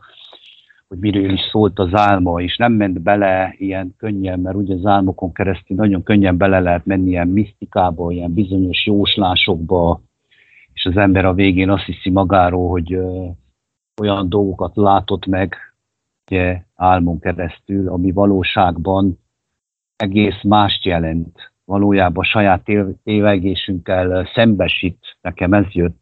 hogy 0.90 0.98
miről 0.98 1.30
is 1.30 1.40
szólt 1.50 1.78
az 1.78 1.94
álma, 1.94 2.40
és 2.40 2.56
nem 2.56 2.72
ment 2.72 3.00
bele 3.00 3.54
ilyen 3.58 3.94
könnyen, 3.96 4.40
mert 4.40 4.56
ugye 4.56 4.74
az 4.74 4.86
álmokon 4.86 5.32
keresztül 5.32 5.76
nagyon 5.76 6.02
könnyen 6.02 6.36
bele 6.36 6.60
lehet 6.60 6.86
menni 6.86 7.08
ilyen 7.08 7.28
misztikába, 7.28 8.10
ilyen 8.10 8.34
bizonyos 8.34 8.86
jóslásokba, 8.86 10.00
és 10.72 10.84
az 10.84 10.96
ember 10.96 11.24
a 11.24 11.34
végén 11.34 11.70
azt 11.70 11.84
hiszi 11.84 12.10
magáról, 12.10 12.68
hogy 12.68 12.92
ö, 12.92 13.26
olyan 14.02 14.28
dolgokat 14.28 14.76
látott 14.76 15.26
meg, 15.26 15.54
ugye, 16.30 16.62
álmon 16.74 17.18
keresztül, 17.18 17.88
ami 17.88 18.12
valóságban 18.12 19.18
egész 19.96 20.42
mást 20.42 20.84
jelent. 20.84 21.52
Valójában 21.64 22.24
saját 22.24 22.68
tévegésünkkel 23.04 24.28
szembesít, 24.34 25.16
nekem 25.20 25.52
ez 25.52 25.72
jött, 25.72 25.98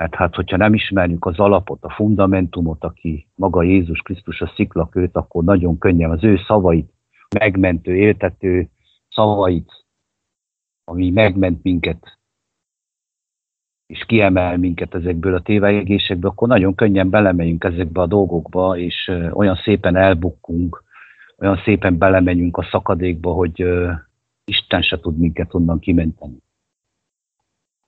mert 0.00 0.14
hát, 0.14 0.34
hogyha 0.34 0.56
nem 0.56 0.74
ismerjük 0.74 1.26
az 1.26 1.38
alapot, 1.38 1.84
a 1.84 1.90
fundamentumot, 1.90 2.84
aki 2.84 3.26
maga 3.34 3.62
Jézus 3.62 4.00
Krisztus 4.00 4.40
a 4.40 4.52
sziklakőt, 4.54 5.16
akkor 5.16 5.44
nagyon 5.44 5.78
könnyen 5.78 6.10
az 6.10 6.24
ő 6.24 6.36
szavait, 6.46 6.92
megmentő, 7.38 7.96
éltető 7.96 8.68
szavait, 9.08 9.84
ami 10.84 11.10
megment 11.10 11.62
minket, 11.62 12.18
és 13.86 14.04
kiemel 14.06 14.56
minket 14.56 14.94
ezekből 14.94 15.34
a 15.34 15.42
tévejegésekből, 15.42 16.30
akkor 16.30 16.48
nagyon 16.48 16.74
könnyen 16.74 17.10
belemegyünk 17.10 17.64
ezekbe 17.64 18.00
a 18.00 18.06
dolgokba, 18.06 18.78
és 18.78 19.12
olyan 19.32 19.56
szépen 19.56 19.96
elbukkunk, 19.96 20.82
olyan 21.38 21.60
szépen 21.64 21.98
belemegyünk 21.98 22.56
a 22.56 22.68
szakadékba, 22.70 23.32
hogy 23.32 23.64
Isten 24.44 24.82
se 24.82 25.00
tud 25.00 25.18
minket 25.18 25.54
onnan 25.54 25.78
kimenteni. 25.78 26.38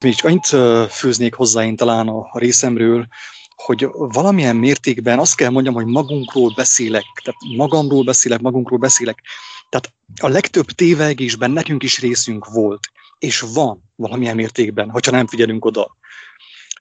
Még 0.02 0.14
csak 0.14 0.26
annyit 0.26 0.46
főznék 0.92 1.34
hozzá 1.34 1.64
én 1.64 1.76
talán 1.76 2.08
a 2.08 2.38
részemről, 2.38 3.06
hogy 3.54 3.88
valamilyen 3.92 4.56
mértékben 4.56 5.18
azt 5.18 5.34
kell 5.34 5.50
mondjam, 5.50 5.74
hogy 5.74 5.86
magunkról 5.86 6.52
beszélek, 6.54 7.04
tehát 7.22 7.40
magamról 7.56 8.04
beszélek, 8.04 8.40
magunkról 8.40 8.78
beszélek. 8.78 9.22
Tehát 9.68 9.92
a 10.20 10.28
legtöbb 10.28 10.66
tévegésben 10.66 11.50
nekünk 11.50 11.82
is 11.82 12.00
részünk 12.00 12.46
volt, 12.46 12.90
és 13.18 13.40
van 13.40 13.82
valamilyen 13.96 14.36
mértékben, 14.36 14.90
hogyha 14.90 15.10
nem 15.10 15.26
figyelünk 15.26 15.64
oda. 15.64 15.96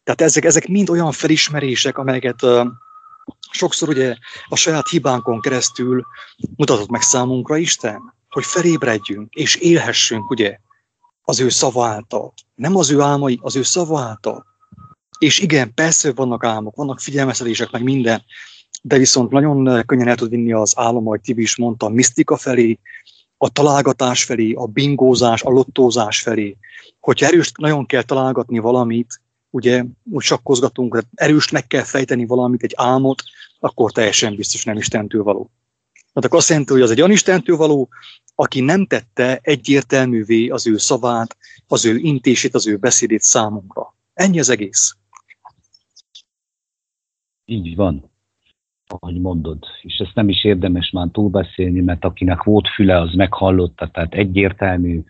Tehát 0.04 0.22
ezek, 0.22 0.46
ezek 0.46 0.68
mind 0.68 0.90
olyan 0.90 1.12
felismerések, 1.12 1.98
amelyeket 1.98 2.46
sokszor 3.52 3.90
ugye 3.90 4.16
a 4.48 4.56
saját 4.56 4.90
hibánkon 4.90 5.42
keresztül 5.42 6.06
mutatott 6.56 6.90
meg 6.90 7.02
számunkra 7.02 7.58
Isten, 7.58 8.14
hogy 8.30 8.46
felébredjünk 8.46 9.34
és 9.34 9.56
élhessünk, 9.56 10.30
ugye, 10.30 10.58
az 11.22 11.40
ő 11.40 11.50
szava 11.50 11.86
által. 11.86 12.34
Nem 12.56 12.76
az 12.76 12.92
ő 12.92 13.02
álmai, 13.02 13.40
az 13.42 13.56
ő 13.56 13.62
szava 13.64 14.00
által. 14.00 14.46
És 15.20 15.40
igen, 15.40 15.74
persze 15.74 16.14
vannak 16.14 16.44
álmok, 16.44 16.76
vannak 16.76 17.00
figyelmeztetések, 17.00 17.72
meg 17.72 17.84
minden, 17.84 18.24
de 18.82 18.98
viszont 18.98 19.32
nagyon 19.32 19.86
könnyen 19.86 20.08
el 20.08 20.16
tud 20.16 20.30
vinni 20.30 20.54
az 20.54 20.74
álom, 20.78 21.06
ahogy 21.06 21.22
Tibi 21.22 21.42
is 21.42 21.56
mondta, 21.56 21.86
a 21.86 21.90
misztika 21.90 22.38
felé, 22.38 22.80
a 23.38 23.50
találgatás 23.50 24.24
felé, 24.24 24.54
a 24.54 24.66
bingózás, 24.66 25.44
a 25.44 25.50
lottózás 25.50 26.22
felé. 26.22 26.58
Hogyha 27.00 27.26
erőst 27.26 27.58
nagyon 27.58 27.86
kell 27.86 28.04
találgatni 28.04 28.60
valamit, 28.60 29.22
ugye 29.50 29.84
úgy 30.12 30.24
sakkozgatunk, 30.24 31.04
erőst 31.14 31.52
meg 31.52 31.68
kell 31.68 31.84
fejteni 31.84 32.26
valamit, 32.26 32.64
egy 32.64 32.74
álmot, 32.76 33.24
akkor 33.60 33.92
teljesen 33.92 34.36
biztos 34.36 34.64
nem 34.64 34.78
Istentől 34.78 35.24
való. 35.24 35.52
Hát 36.14 36.26
akkor 36.26 36.38
azt 36.38 36.50
jelenti, 36.50 36.72
hogy 36.72 36.82
az 36.82 36.92
egy 36.92 37.00
olyan 37.00 37.12
Istentől 37.12 37.58
való, 37.58 37.90
aki 38.36 38.62
nem 38.62 38.86
tette 38.86 39.40
egyértelművé 39.42 40.48
az 40.48 40.68
ő 40.68 40.78
szavát, 40.78 41.38
az 41.68 41.86
ő 41.86 41.96
intését, 41.96 42.56
az 42.56 42.68
ő 42.68 42.78
beszédét 42.78 43.22
számunkra. 43.22 43.96
Ennyi 44.14 44.40
az 44.40 44.50
egész. 44.50 44.96
Így 47.46 47.76
van, 47.76 48.12
ahogy 48.88 49.22
mondod. 49.22 49.64
És 49.82 49.98
ezt 49.98 50.16
nem 50.16 50.30
is 50.30 50.44
érdemes 50.44 50.90
már 50.90 51.08
túlbeszélni, 51.12 51.82
mert 51.82 52.06
akinek 52.06 52.44
volt 52.44 52.68
füle, 52.68 53.00
az 53.00 53.14
meghallotta, 53.14 53.88
tehát 53.88 54.14
egyértelmű, 54.14 55.04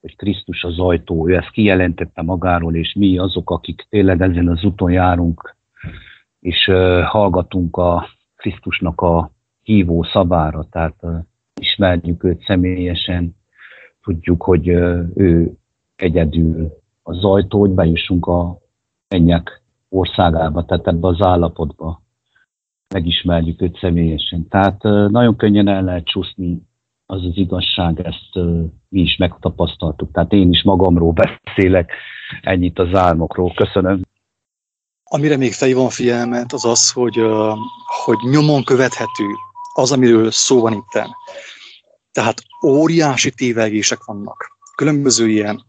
hogy 0.00 0.16
Krisztus 0.16 0.64
az 0.64 0.78
ajtó, 0.78 1.28
ő 1.28 1.36
ezt 1.36 1.50
kijelentette 1.50 2.22
magáról, 2.22 2.74
és 2.74 2.94
mi 2.94 3.18
azok, 3.18 3.50
akik 3.50 3.86
tényleg 3.88 4.20
ezen 4.20 4.48
az 4.48 4.64
úton 4.64 4.90
járunk, 4.90 5.56
és 6.40 6.66
uh, 6.66 7.02
hallgatunk 7.02 7.76
a 7.76 8.08
Krisztusnak 8.36 9.00
a 9.00 9.30
hívó 9.62 10.02
szabára, 10.02 10.66
tehát 10.70 10.96
uh, 11.00 11.18
ismerjük 11.78 12.24
őt 12.24 12.44
személyesen, 12.44 13.36
tudjuk, 14.02 14.42
hogy 14.42 14.68
ő 15.14 15.52
egyedül 15.96 16.78
az 17.02 17.24
ajtó, 17.24 17.60
hogy 17.60 17.70
bejussunk 17.70 18.26
a 18.26 18.58
mennyek 19.08 19.62
országába, 19.88 20.64
tehát 20.64 20.86
ebbe 20.86 21.06
az 21.06 21.20
állapotba 21.20 22.02
megismerjük 22.94 23.62
őt 23.62 23.78
személyesen. 23.78 24.48
Tehát 24.48 24.82
nagyon 25.10 25.36
könnyen 25.36 25.68
el 25.68 25.82
lehet 25.82 26.04
csúszni 26.04 26.66
az 27.06 27.24
az 27.24 27.36
igazság, 27.36 28.00
ezt 28.00 28.46
mi 28.88 29.00
is 29.00 29.16
megtapasztaltuk. 29.16 30.12
Tehát 30.12 30.32
én 30.32 30.50
is 30.50 30.62
magamról 30.62 31.12
beszélek, 31.22 31.92
ennyit 32.42 32.78
az 32.78 32.94
álmokról. 32.94 33.52
Köszönöm. 33.54 34.00
Amire 35.04 35.36
még 35.36 35.52
felhívom 35.52 35.88
figyelmet, 35.88 36.52
az 36.52 36.64
az, 36.64 36.92
hogy, 36.92 37.16
hogy 38.04 38.18
nyomon 38.30 38.64
követhető 38.64 39.24
az, 39.74 39.92
amiről 39.92 40.30
szó 40.30 40.60
van 40.60 40.72
itten. 40.72 41.08
Tehát 42.12 42.42
óriási 42.66 43.30
tévegések 43.30 44.04
vannak. 44.04 44.58
Különböző 44.76 45.28
ilyen 45.28 45.66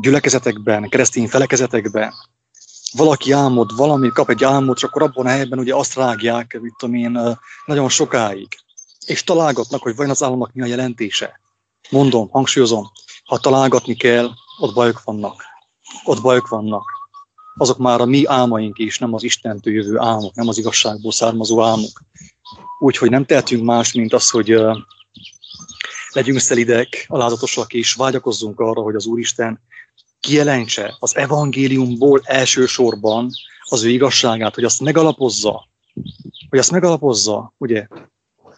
gyülekezetekben, 0.00 0.88
keresztény 0.88 1.28
felekezetekben. 1.28 2.12
Valaki 2.92 3.32
álmod, 3.32 3.76
valami 3.76 4.08
kap 4.08 4.30
egy 4.30 4.44
álmot, 4.44 4.76
és 4.76 4.82
akkor 4.82 5.02
abban 5.02 5.26
a 5.26 5.28
helyben 5.28 5.58
ugye 5.58 5.74
azt 5.74 5.94
rágják, 5.94 6.58
mit 6.60 6.74
tudom 6.78 6.94
én, 6.94 7.38
nagyon 7.66 7.88
sokáig. 7.88 8.48
És 9.06 9.24
találgatnak, 9.24 9.82
hogy 9.82 9.96
vajon 9.96 10.10
az 10.10 10.22
álomnak 10.22 10.52
mi 10.52 10.62
a 10.62 10.66
jelentése. 10.66 11.40
Mondom, 11.90 12.28
hangsúlyozom, 12.30 12.90
ha 13.24 13.38
találgatni 13.38 13.94
kell, 13.94 14.30
ott 14.58 14.74
bajok 14.74 15.02
vannak. 15.04 15.42
Ott 16.04 16.22
bajok 16.22 16.48
vannak. 16.48 16.84
Azok 17.56 17.78
már 17.78 18.00
a 18.00 18.04
mi 18.04 18.26
álmaink 18.26 18.78
is, 18.78 18.98
nem 18.98 19.14
az 19.14 19.22
Istentől 19.22 19.74
jövő 19.74 19.98
álmok, 19.98 20.34
nem 20.34 20.48
az 20.48 20.58
igazságból 20.58 21.12
származó 21.12 21.62
álmok. 21.62 22.00
Úgyhogy 22.78 23.10
nem 23.10 23.24
tehetünk 23.24 23.64
más, 23.64 23.92
mint 23.92 24.12
az, 24.12 24.30
hogy 24.30 24.56
legyünk 26.12 26.38
szelidek, 26.38 27.04
alázatosak, 27.08 27.72
és 27.72 27.94
vágyakozzunk 27.94 28.60
arra, 28.60 28.80
hogy 28.80 28.94
az 28.94 29.06
Úristen 29.06 29.60
kijelentse 30.20 30.96
az 30.98 31.16
evangéliumból 31.16 32.20
elsősorban 32.24 33.30
az 33.68 33.82
ő 33.82 33.88
igazságát, 33.88 34.54
hogy 34.54 34.64
azt 34.64 34.80
megalapozza, 34.80 35.68
hogy 36.48 36.58
azt 36.58 36.70
megalapozza, 36.70 37.54
ugye, 37.58 37.86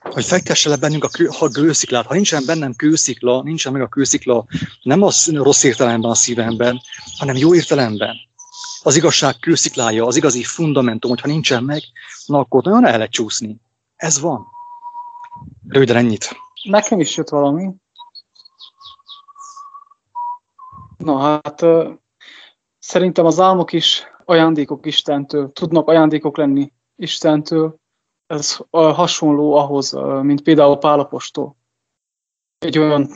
hogy 0.00 0.24
fektesse 0.24 0.68
le 0.68 0.76
bennünk 0.76 1.04
a, 1.04 1.08
kő, 1.08 1.28
a 1.38 1.48
kősziklát. 1.48 2.06
Ha 2.06 2.14
nincsen 2.14 2.44
bennem 2.46 2.74
kőszikla, 2.74 3.42
nincsen 3.42 3.72
meg 3.72 3.82
a 3.82 3.88
kőszikla, 3.88 4.46
nem 4.82 5.02
az 5.02 5.30
rossz 5.32 5.62
értelemben 5.62 6.10
a 6.10 6.14
szívemben, 6.14 6.80
hanem 7.18 7.36
jó 7.36 7.54
értelemben. 7.54 8.16
Az 8.82 8.96
igazság 8.96 9.36
kősziklája, 9.38 10.06
az 10.06 10.16
igazi 10.16 10.42
fundamentum, 10.42 11.10
hogyha 11.10 11.28
nincsen 11.28 11.64
meg, 11.64 11.82
na 12.26 12.38
akkor 12.38 12.62
nagyon 12.62 12.86
el 12.86 12.96
lehet 12.96 13.10
csúszni. 13.10 13.56
Ez 13.96 14.20
van. 14.20 14.46
Röviden 15.68 15.96
ennyit. 15.96 16.36
Nekem 16.64 17.00
is 17.00 17.16
jött 17.16 17.28
valami. 17.28 17.70
Na 20.96 21.18
hát, 21.18 21.64
szerintem 22.78 23.26
az 23.26 23.40
álmok 23.40 23.72
is 23.72 24.02
ajándékok 24.24 24.86
Istentől, 24.86 25.52
tudnak 25.52 25.88
ajándékok 25.88 26.36
lenni 26.36 26.72
Istentől. 26.96 27.76
Ez 28.26 28.58
hasonló 28.70 29.54
ahhoz, 29.54 29.92
mint 30.22 30.42
például 30.42 30.76
Pálapostól. 30.76 31.56
Egy 32.58 32.78
olyan 32.78 33.10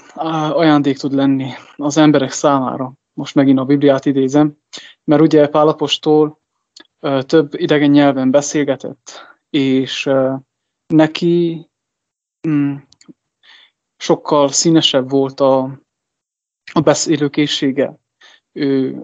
ajándék 0.53 0.99
tud 0.99 1.13
lenni 1.13 1.51
az 1.77 1.97
emberek 1.97 2.31
számára. 2.31 2.93
Most 3.13 3.35
megint 3.35 3.59
a 3.59 3.65
Bibliát 3.65 4.07
idézem, 4.07 4.59
mert 5.05 5.23
ugye 5.23 5.49
Pálapostól 5.49 6.41
több 7.21 7.55
idegen 7.55 7.91
nyelven 7.91 8.31
beszélgetett, 8.31 9.37
és 9.51 10.11
neki 10.87 11.67
mm, 12.49 12.75
sokkal 13.99 14.49
színesebb 14.49 15.11
volt 15.11 15.41
a, 15.41 15.81
a 16.73 16.81
beszélőkészsége, 16.81 17.99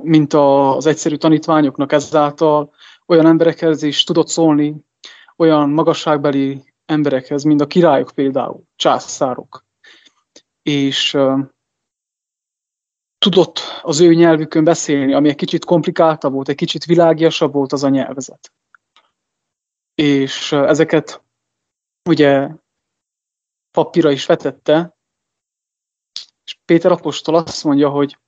mint 0.03 0.33
az 0.33 0.87
egyszerű 0.87 1.17
tanítványoknak 1.17 1.93
ezáltal 1.93 2.75
olyan 3.07 3.27
emberekhez 3.27 3.83
is 3.83 4.05
tudott 4.05 4.29
szólni, 4.29 4.75
olyan 5.37 5.71
magasságbeli 5.71 6.75
emberekhez, 6.87 7.43
mint 7.43 7.61
a 7.61 7.67
királyok 7.67 8.11
például, 8.15 8.65
császárok. 8.77 9.65
És 10.63 11.15
uh, 11.15 11.41
tudott 13.19 13.61
az 13.83 14.01
ő 14.01 14.15
nyelvükön 14.15 14.65
beszélni, 14.65 15.15
ami 15.15 15.29
egy 15.29 15.35
kicsit 15.35 15.65
komplikáltabb 15.65 16.33
volt, 16.33 16.49
egy 16.49 16.57
kicsit 16.57 16.85
világiasabb 16.85 17.53
volt 17.53 17.73
az 17.73 17.85
a 17.85 17.89
nyelvezet. 17.89 18.53
És 19.95 20.53
uh, 20.53 20.69
ezeket 20.69 21.23
ugye 22.09 22.51
papírra 23.75 24.11
is 24.11 24.27
vetette, 24.27 24.97
és 26.45 26.59
Péter 26.65 26.93
apostol 26.93 27.35
azt 27.35 27.65
mondja, 27.65 27.89
hogy 27.89 28.19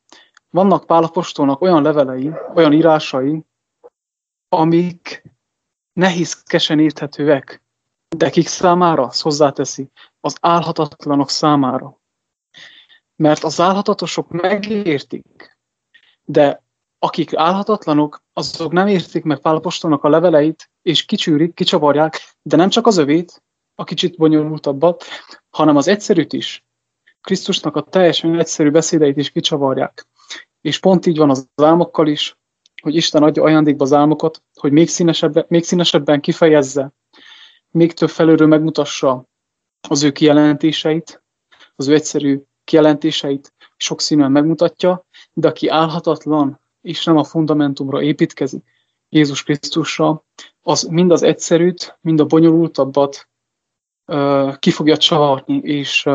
vannak 0.51 0.87
Pál 0.87 1.03
apostolnak 1.03 1.61
olyan 1.61 1.83
levelei, 1.83 2.33
olyan 2.55 2.73
írásai, 2.73 3.45
amik 4.49 5.23
nehézkesen 5.93 6.81
érthetőek, 6.81 7.63
de 8.17 8.31
kik 8.31 8.47
számára, 8.47 9.03
azt 9.03 9.23
hozzáteszi, 9.23 9.91
az 10.21 10.37
álhatatlanok 10.41 11.31
számára. 11.31 12.01
Mert 13.17 13.45
az 13.45 13.61
álhatatosok 13.61 14.29
megértik, 14.29 15.59
de 16.25 16.63
akik 16.99 17.35
álhatatlanok, 17.35 18.23
azok 18.33 18.73
nem 18.73 18.87
értik 18.87 19.25
meg 19.25 19.39
Pálapostolnak 19.39 20.05
a 20.05 20.09
leveleit, 20.09 20.71
és 20.83 21.05
kicsűrik, 21.05 21.55
kicsavarják, 21.55 22.37
de 22.43 22.57
nem 22.57 22.69
csak 22.69 22.87
az 22.87 22.97
övét, 22.97 23.43
a 23.79 23.85
kicsit 23.85 24.17
bonyolultabbat, 24.17 25.05
hanem 25.51 25.77
az 25.77 25.89
egyszerűt 25.89 26.33
is. 26.33 26.65
Krisztusnak 27.21 27.77
a 27.77 27.83
teljesen 27.83 28.39
egyszerű 28.39 28.71
beszédeit 28.71 29.17
is 29.17 29.31
kicsavarják. 29.31 30.07
És 30.61 30.79
pont 30.79 31.07
így 31.07 31.17
van 31.17 31.31
az 31.31 31.49
álmokkal 31.55 32.07
is, 32.07 32.37
hogy 32.83 32.95
Isten 32.95 33.23
adja 33.23 33.43
ajándékba 33.43 33.85
az 33.85 33.93
álmokat, 33.93 34.43
hogy 34.55 34.73
még, 34.73 34.89
színesebben, 34.89 35.45
még 35.49 35.65
színesebben 35.65 36.21
kifejezze, 36.21 36.93
még 37.71 37.93
több 37.93 38.11
felőről 38.11 38.47
megmutassa 38.47 39.25
az 39.89 40.03
ő 40.03 40.13
kijelentéseit, 40.13 41.23
az 41.77 41.89
ő 41.89 41.95
egyszerű 41.95 42.43
kijelentéseit 42.65 43.55
sokszínűen 43.77 44.31
megmutatja, 44.33 45.07
de 45.33 45.49
aki 45.49 45.69
álhatatlan 45.69 46.61
és 46.83 47.05
nem 47.05 47.17
a 47.17 47.25
fundamentumra 47.25 48.03
építkezik, 48.03 48.65
Jézus 49.09 49.43
Krisztusra, 49.43 50.25
az 50.63 50.83
mind 50.83 51.11
az 51.11 51.23
egyszerűt, 51.23 51.99
mind 52.01 52.21
a 52.21 52.25
bonyolultabbat 52.25 53.29
ki 54.59 54.71
fogja 54.71 54.97
csavarni, 54.97 55.57
és 55.57 56.09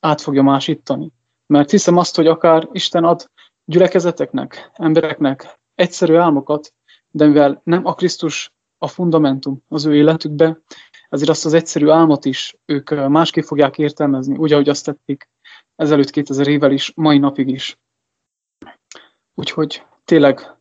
át 0.00 0.20
fogja 0.20 0.42
másítani. 0.42 1.12
Mert 1.46 1.70
hiszem 1.70 1.96
azt, 1.96 2.16
hogy 2.16 2.26
akár 2.26 2.68
Isten 2.72 3.04
ad 3.04 3.30
gyülekezeteknek, 3.64 4.70
embereknek 4.74 5.60
egyszerű 5.74 6.14
álmokat, 6.14 6.74
de 7.10 7.26
mivel 7.26 7.60
nem 7.64 7.86
a 7.86 7.94
Krisztus 7.94 8.52
a 8.78 8.88
fundamentum 8.88 9.62
az 9.68 9.84
ő 9.84 9.94
életükbe, 9.94 10.60
ezért 11.08 11.30
azt 11.30 11.44
az 11.44 11.52
egyszerű 11.52 11.88
álmot 11.88 12.24
is 12.24 12.58
ők 12.64 13.08
másképp 13.08 13.44
fogják 13.44 13.78
értelmezni, 13.78 14.36
úgy, 14.36 14.52
ahogy 14.52 14.68
azt 14.68 14.84
tették 14.84 15.28
ezelőtt 15.76 16.10
2000 16.10 16.48
évvel 16.48 16.72
is, 16.72 16.92
mai 16.94 17.18
napig 17.18 17.48
is. 17.48 17.78
Úgyhogy 19.34 19.82
tényleg 20.04 20.56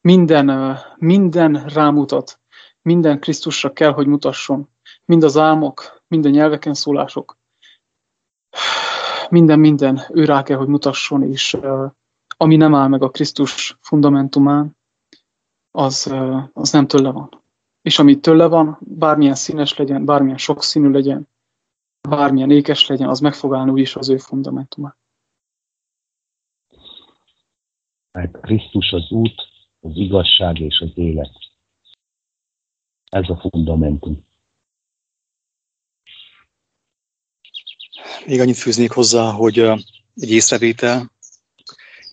minden, 0.00 0.78
minden 0.96 1.64
rámutat, 1.66 2.40
minden 2.82 3.20
Krisztusra 3.20 3.72
kell, 3.72 3.92
hogy 3.92 4.06
mutasson. 4.06 4.68
Mind 5.04 5.22
az 5.22 5.36
álmok, 5.36 6.01
mind 6.12 6.24
a 6.24 6.28
nyelveken 6.28 6.74
szólások, 6.74 7.38
minden, 9.28 9.58
minden 9.58 10.00
ő 10.10 10.24
rá 10.24 10.42
kell, 10.42 10.56
hogy 10.56 10.66
mutasson, 10.66 11.22
és 11.22 11.56
ami 12.36 12.56
nem 12.56 12.74
áll 12.74 12.88
meg 12.88 13.02
a 13.02 13.10
Krisztus 13.10 13.76
fundamentumán, 13.80 14.76
az, 15.70 16.14
az 16.52 16.72
nem 16.72 16.86
tőle 16.86 17.10
van. 17.10 17.42
És 17.82 17.98
ami 17.98 18.20
tőle 18.20 18.46
van, 18.46 18.78
bármilyen 18.80 19.34
színes 19.34 19.76
legyen, 19.76 20.04
bármilyen 20.04 20.38
sokszínű 20.38 20.90
legyen, 20.90 21.28
bármilyen 22.08 22.50
ékes 22.50 22.86
legyen, 22.86 23.08
az 23.08 23.20
meg 23.20 23.34
fog 23.34 23.54
állni 23.54 23.70
úgyis 23.70 23.96
az 23.96 24.08
ő 24.08 24.16
fundamentumán. 24.16 24.96
Mert 28.12 28.40
Krisztus 28.40 28.92
az 28.92 29.10
út, 29.10 29.42
az 29.80 29.92
igazság 29.94 30.58
és 30.58 30.80
az 30.80 30.90
élet. 30.94 31.32
Ez 33.10 33.28
a 33.28 33.36
fundamentum. 33.36 34.30
Még 38.26 38.40
annyit 38.40 38.56
fűznék 38.56 38.90
hozzá, 38.90 39.30
hogy 39.30 39.58
egy 40.14 40.30
észrevétel, 40.30 41.12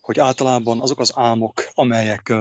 hogy 0.00 0.18
általában 0.18 0.80
azok 0.80 0.98
az 0.98 1.12
álmok, 1.14 1.70
amelyek, 1.74 2.32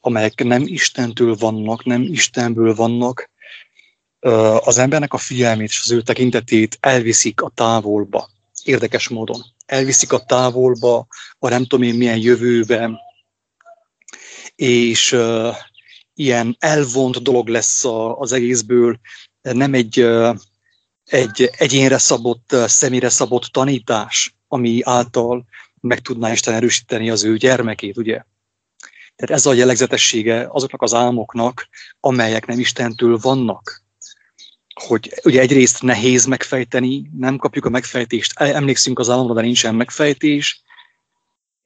amelyek 0.00 0.44
nem 0.44 0.62
Istentől 0.66 1.34
vannak, 1.34 1.84
nem 1.84 2.02
Istenből 2.02 2.74
vannak, 2.74 3.30
az 4.64 4.78
embernek 4.78 5.12
a 5.12 5.18
figyelmét 5.18 5.68
és 5.68 5.80
az 5.84 5.90
ő 5.90 6.02
tekintetét 6.02 6.76
elviszik 6.80 7.40
a 7.40 7.50
távolba, 7.54 8.30
érdekes 8.64 9.08
módon. 9.08 9.44
Elviszik 9.66 10.12
a 10.12 10.24
távolba, 10.24 11.06
a 11.38 11.48
nem 11.48 11.66
tudom 11.66 11.84
én 11.84 11.94
milyen 11.94 12.18
jövőbe, 12.18 12.90
és 14.54 15.12
uh, 15.12 15.56
ilyen 16.14 16.56
elvont 16.58 17.22
dolog 17.22 17.48
lesz 17.48 17.84
a, 17.84 18.18
az 18.18 18.32
egészből, 18.32 19.00
nem 19.40 19.74
egy, 19.74 20.02
uh, 20.02 20.36
egy 21.04 21.50
egyénre 21.56 21.98
szabott, 21.98 22.56
személyre 22.66 23.08
szabott 23.08 23.44
tanítás, 23.44 24.36
ami 24.48 24.80
által 24.82 25.44
meg 25.80 26.00
tudná 26.00 26.32
Isten 26.32 26.54
erősíteni 26.54 27.10
az 27.10 27.24
ő 27.24 27.36
gyermekét, 27.36 27.96
ugye? 27.96 28.22
Tehát 29.16 29.36
ez 29.36 29.46
a 29.46 29.52
jellegzetessége 29.52 30.46
azoknak 30.50 30.82
az 30.82 30.94
álmoknak, 30.94 31.68
amelyek 32.00 32.46
nem 32.46 32.58
Istentől 32.58 33.18
vannak. 33.18 33.82
Hogy 34.86 35.14
ugye 35.24 35.40
egyrészt 35.40 35.82
nehéz 35.82 36.24
megfejteni, 36.24 37.10
nem 37.16 37.36
kapjuk 37.36 37.64
a 37.64 37.68
megfejtést, 37.68 38.38
emlékszünk 38.38 38.98
az 38.98 39.10
álomra, 39.10 39.34
de 39.34 39.40
nincsen 39.40 39.74
megfejtés, 39.74 40.62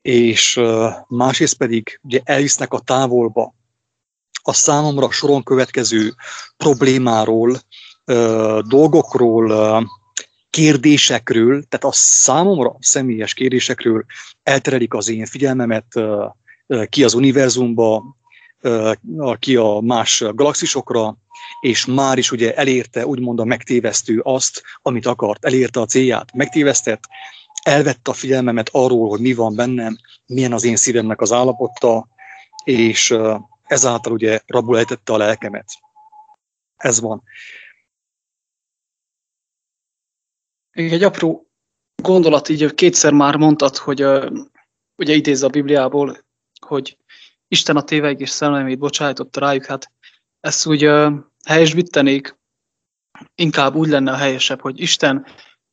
és 0.03 0.61
másrészt 1.09 1.57
pedig 1.57 2.01
ugye 2.03 2.21
elvisznek 2.25 2.73
a 2.73 2.81
távolba 2.81 3.55
a 4.43 4.53
számomra 4.53 5.11
soron 5.11 5.43
következő 5.43 6.15
problémáról, 6.57 7.61
dolgokról, 8.67 9.87
kérdésekről, 10.51 11.63
tehát 11.69 11.85
a 11.85 11.93
számomra 11.93 12.77
személyes 12.81 13.35
kérdésekről 13.35 14.05
elterelik 14.43 14.95
az 14.95 15.09
én 15.09 15.27
figyelmemet 15.27 15.87
ki 16.89 17.05
az 17.05 17.15
univerzumba, 17.15 18.05
ki 19.39 19.57
a 19.57 19.81
más 19.81 20.25
galaxisokra, 20.35 21.17
és 21.61 21.87
már 21.87 22.19
is 22.19 22.31
ugye 22.31 22.55
elérte 22.55 23.07
úgymond 23.07 23.41
a 23.41 23.45
megtévesztő 23.45 24.21
azt, 24.21 24.63
amit 24.83 25.07
akart, 25.07 25.45
elérte 25.45 25.81
a 25.81 25.87
célját, 25.87 26.33
megtévesztett, 26.35 27.03
elvette 27.63 28.11
a 28.11 28.15
figyelmemet 28.15 28.69
arról, 28.73 29.09
hogy 29.09 29.21
mi 29.21 29.35
van 29.35 29.55
bennem, 29.55 29.97
milyen 30.27 30.53
az 30.53 30.65
én 30.65 30.77
szívemnek 30.77 31.21
az 31.21 31.33
állapota, 31.33 32.09
és 32.65 33.15
ezáltal 33.67 34.13
ugye 34.13 34.41
rabul 34.47 34.85
a 35.05 35.17
lelkemet. 35.17 35.69
Ez 36.77 37.01
van. 37.01 37.23
Egy 40.79 41.03
apró 41.03 41.51
gondolat, 42.03 42.49
így 42.49 42.75
kétszer 42.75 43.13
már 43.13 43.37
mondtad, 43.37 43.77
hogy 43.77 44.01
ugye 44.97 45.15
idézze 45.15 45.47
a 45.47 45.51
Bibliából, 45.51 46.19
hogy 46.67 46.97
Isten 47.49 47.77
a 47.77 47.83
téveigés 47.83 48.31
szellemét 48.31 48.79
bocsájtotta 48.79 49.41
rájuk, 49.41 49.65
hát 49.65 49.93
ezt 50.41 50.67
úgy 50.67 50.91
helyesbítenék, 51.47 52.39
inkább 53.35 53.75
úgy 53.75 53.89
lenne 53.89 54.13
a 54.13 54.17
helyesebb, 54.17 54.61
hogy 54.61 54.81
Isten 54.81 55.27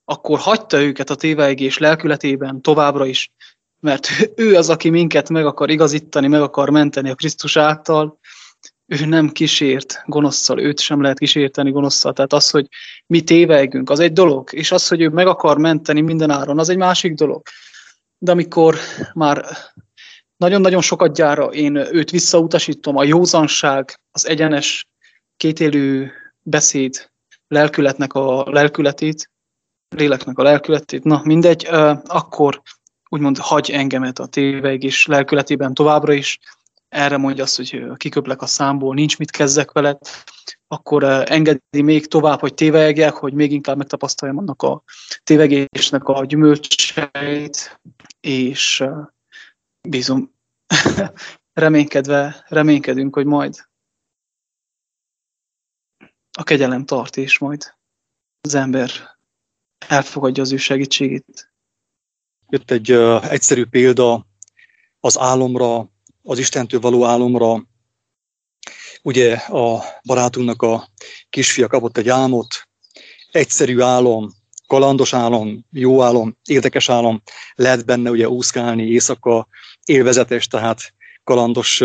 akkor 0.06 0.40
hagyta 0.40 0.82
őket 0.82 1.10
a 1.10 1.16
téveigés 1.16 1.78
lelkületében 1.78 2.62
továbbra 2.62 3.06
is, 3.06 3.32
mert 3.80 4.08
ő 4.36 4.56
az, 4.56 4.70
aki 4.70 4.90
minket 4.90 5.30
meg 5.30 5.46
akar 5.46 5.70
igazítani, 5.70 6.28
meg 6.28 6.42
akar 6.42 6.70
menteni 6.70 7.10
a 7.10 7.16
Krisztus 7.16 7.58
által, 7.58 8.20
ő 8.88 9.06
nem 9.06 9.30
kísért 9.30 10.04
gonoszszal, 10.06 10.60
őt 10.60 10.80
sem 10.80 11.02
lehet 11.02 11.20
kísérteni 11.20 11.72
gonoszszal. 11.72 12.14
Tehát 12.14 12.34
az, 12.34 12.50
hogy 12.50 12.68
mi 13.08 13.22
tévegünk, 13.22 13.90
az 13.90 14.00
egy 14.00 14.14
dolog, 14.14 14.54
és 14.54 14.72
az, 14.72 14.88
hogy 14.88 15.02
ő 15.02 15.10
meg 15.10 15.28
akar 15.28 15.58
menteni 15.58 16.02
minden 16.02 16.30
áron, 16.30 16.60
az 16.60 16.70
egy 16.70 16.78
másik 16.78 17.14
dolog. 17.14 17.42
De 18.18 18.32
amikor 18.32 18.76
már 19.14 19.46
nagyon-nagyon 20.38 20.82
sokat 20.82 21.16
gyára 21.16 21.46
én 21.46 21.76
őt 21.76 22.10
visszautasítom, 22.12 22.98
a 22.98 23.04
józanság, 23.04 24.00
az 24.12 24.28
egyenes, 24.28 24.88
kétélő 25.38 26.12
beszéd, 26.42 27.10
lelkületnek 27.48 28.14
a 28.14 28.50
lelkületét, 28.50 29.30
léleknek 29.96 30.38
a 30.38 30.44
lelkületét, 30.44 31.04
na 31.04 31.22
mindegy, 31.24 31.68
akkor 32.06 32.62
úgymond 33.10 33.38
hagy 33.38 33.70
engemet 33.70 34.20
a 34.20 34.26
tévegés 34.26 35.06
lelkületében 35.06 35.74
továbbra 35.74 36.14
is, 36.14 36.40
erre 36.96 37.18
mondja 37.18 37.44
azt, 37.44 37.56
hogy 37.56 37.84
kiköplek 37.98 38.42
a 38.42 38.46
számból, 38.46 38.94
nincs 38.94 39.18
mit 39.18 39.32
kezdek 39.32 39.72
veled, 39.72 39.98
akkor 40.68 41.04
engedi 41.04 41.82
még 41.82 42.08
tovább, 42.08 42.40
hogy 42.40 42.54
tévegjek, 42.54 43.14
hogy 43.14 43.34
még 43.34 43.52
inkább 43.52 43.78
megtapasztaljam 43.78 44.38
annak 44.38 44.62
a 44.62 44.84
tévegésnek 45.24 46.08
a 46.08 46.26
gyümölcseit, 46.26 47.80
és 48.20 48.84
bízom, 49.90 50.34
reménykedve, 51.54 52.46
reménykedünk, 52.48 53.16
hogy 53.16 53.26
majd 53.26 53.68
a 56.38 56.44
kegyelem 56.44 56.86
tart, 56.86 57.18
és 57.18 57.38
majd 57.38 57.76
az 58.42 58.54
ember 58.56 58.90
elfogadja 59.88 60.44
az 60.44 60.52
ő 60.52 60.58
segítségét. 60.58 61.54
Jött 62.48 62.72
egy 62.72 62.92
uh, 62.92 63.32
egyszerű 63.32 63.66
példa 63.66 64.28
az 65.00 65.18
álomra, 65.18 65.94
az 66.26 66.40
Istentől 66.40 66.80
való 66.80 67.06
álomra. 67.06 67.68
Ugye 69.02 69.34
a 69.34 69.84
barátunknak 70.04 70.62
a 70.62 70.90
kisfia 71.30 71.68
kapott 71.68 71.98
egy 71.98 72.10
álmot, 72.10 72.68
egyszerű 73.32 73.80
álom, 73.80 74.32
kalandos 74.68 75.14
álom, 75.14 75.66
jó 75.72 76.02
álom, 76.02 76.38
érdekes 76.46 76.90
álom, 76.90 77.22
lehet 77.54 77.86
benne 77.86 78.10
ugye 78.10 78.30
úszkálni, 78.30 78.84
éjszaka 78.84 79.48
élvezetes, 79.86 80.48
tehát 80.48 80.94
kalandos 81.24 81.78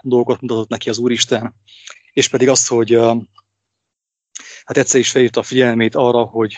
dolgot 0.00 0.40
mutatott 0.40 0.68
neki 0.68 0.88
az 0.88 0.98
Úristen, 0.98 1.54
és 2.12 2.28
pedig 2.28 2.48
azt, 2.48 2.68
hogy 2.68 2.98
hát 4.64 4.76
egyszer 4.76 5.00
is 5.00 5.10
felhívta 5.10 5.40
a 5.40 5.42
figyelmét 5.42 5.94
arra, 5.94 6.22
hogy 6.22 6.54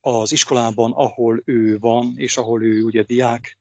az 0.00 0.32
iskolában, 0.32 0.92
ahol 0.92 1.42
ő 1.44 1.78
van, 1.78 2.12
és 2.16 2.36
ahol 2.36 2.64
ő 2.64 2.82
ugye 2.82 3.02
diák, 3.02 3.58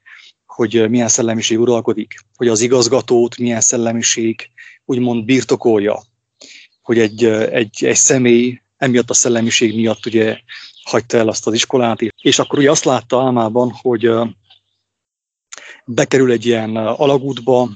hogy 0.62 0.90
milyen 0.90 1.08
szellemiség 1.08 1.60
uralkodik, 1.60 2.16
hogy 2.36 2.48
az 2.48 2.62
igazgatót 2.62 3.38
milyen 3.38 3.62
szellemiség 3.62 4.50
úgymond 4.86 5.26
birtokolja, 5.26 6.04
hogy 6.82 7.00
egy, 7.00 7.26
egy, 7.26 7.86
egy 7.86 7.96
személy 7.96 8.62
emiatt 8.78 9.10
a 9.10 9.14
szellemiség 9.14 9.76
miatt 9.76 10.06
ugye 10.06 10.40
hagyta 10.84 11.18
el 11.18 11.28
azt 11.28 11.48
az 11.48 11.54
iskolát, 11.54 12.00
és 12.22 12.40
akkor 12.40 12.60
ugye 12.60 12.72
azt 12.72 12.84
látta 12.84 13.24
álmában, 13.24 13.72
hogy 13.82 14.10
bekerül 15.86 16.32
egy 16.32 16.46
ilyen 16.46 16.76
alagútba, 16.76 17.70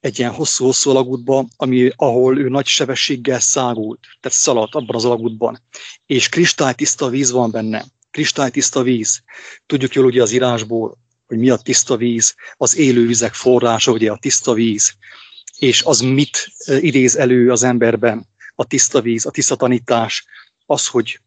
egy 0.00 0.18
ilyen 0.18 0.32
hosszú-hosszú 0.32 0.90
alagútba, 0.90 1.46
ami, 1.56 1.90
ahol 1.96 2.38
ő 2.38 2.48
nagy 2.48 2.66
sebességgel 2.66 3.40
szágult, 3.40 4.00
tehát 4.20 4.38
szaladt 4.38 4.74
abban 4.74 4.96
az 4.96 5.04
alagútban, 5.04 5.62
és 6.06 6.28
kristálytiszta 6.28 7.08
víz 7.08 7.30
van 7.30 7.50
benne, 7.50 7.84
kristálytiszta 8.10 8.82
víz. 8.82 9.22
Tudjuk 9.66 9.94
jól 9.94 10.04
ugye 10.04 10.22
az 10.22 10.32
írásból, 10.32 11.04
hogy 11.26 11.38
mi 11.38 11.50
a 11.50 11.56
tiszta 11.56 11.96
víz, 11.96 12.34
az 12.56 12.76
élő 12.76 13.06
vizek 13.06 13.34
forrása, 13.34 13.92
ugye 13.92 14.10
a 14.10 14.18
tiszta 14.18 14.52
víz, 14.52 14.94
és 15.58 15.82
az 15.82 16.00
mit 16.00 16.52
idéz 16.66 17.16
elő 17.16 17.50
az 17.50 17.62
emberben, 17.62 18.28
a 18.54 18.64
tiszta 18.64 19.00
víz, 19.00 19.26
a 19.26 19.30
tiszta 19.30 19.56
tanítás, 19.56 20.26
az, 20.66 20.86
hogy 20.86 21.20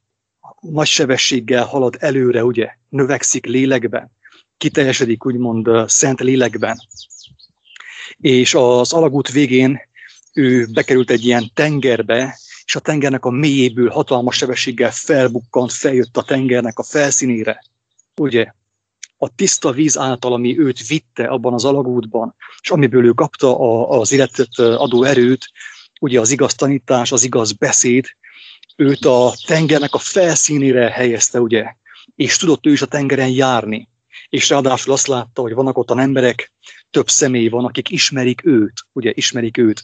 nagy 0.60 0.88
sebességgel 0.88 1.66
halad 1.66 1.96
előre, 2.00 2.44
ugye, 2.44 2.70
növekszik 2.90 3.46
lélekben, 3.46 4.12
kiteljesedik 4.58 5.26
úgymond 5.26 5.90
szent 5.90 6.20
lélekben. 6.20 6.80
És 8.18 8.54
az 8.54 8.94
alagút 8.94 9.32
végén 9.32 9.80
ő 10.34 10.66
bekerült 10.66 11.10
egy 11.10 11.26
ilyen 11.26 11.52
tengerbe, 11.54 12.40
és 12.66 12.76
a 12.76 12.80
tengernek 12.80 13.26
a 13.26 13.30
mélyéből 13.30 13.90
hatalmas 13.90 14.36
sebességgel 14.36 14.92
felbukkant, 14.92 15.72
feljött 15.72 16.18
a 16.18 16.24
tengernek 16.24 16.80
a 16.80 16.84
felszínére. 16.84 17.64
Ugye, 18.16 18.54
a 19.22 19.36
tiszta 19.36 19.72
víz 19.72 19.98
által, 19.98 20.34
ami 20.34 20.60
őt 20.60 20.88
vitte 20.88 21.28
abban 21.28 21.54
az 21.54 21.66
alagútban, 21.66 22.36
és 22.62 22.70
amiből 22.70 23.06
ő 23.06 23.12
kapta 23.12 23.60
a, 23.60 24.00
az 24.00 24.12
életet 24.12 24.60
adó 24.60 25.04
erőt, 25.04 25.52
ugye 26.02 26.20
az 26.20 26.32
igaz 26.32 26.54
tanítás, 26.56 27.12
az 27.12 27.24
igaz 27.24 27.52
beszéd, 27.52 28.06
őt 28.76 29.06
a 29.06 29.34
tengernek 29.46 29.94
a 29.94 29.98
felszínére 29.98 30.90
helyezte, 30.90 31.40
ugye, 31.40 31.76
és 32.16 32.38
tudott 32.38 32.66
ő 32.66 32.72
is 32.72 32.82
a 32.82 32.86
tengeren 32.86 33.30
járni. 33.30 33.90
És 34.30 34.50
ráadásul 34.50 34.94
azt 34.94 35.08
látta, 35.08 35.42
hogy 35.42 35.54
vannak 35.54 35.78
ott 35.78 35.92
emberek, 35.92 36.54
több 36.90 37.10
személy 37.10 37.48
van, 37.48 37.66
akik 37.66 37.90
ismerik 37.90 38.46
őt, 38.46 38.74
ugye, 38.94 39.12
ismerik 39.16 39.58
őt, 39.58 39.84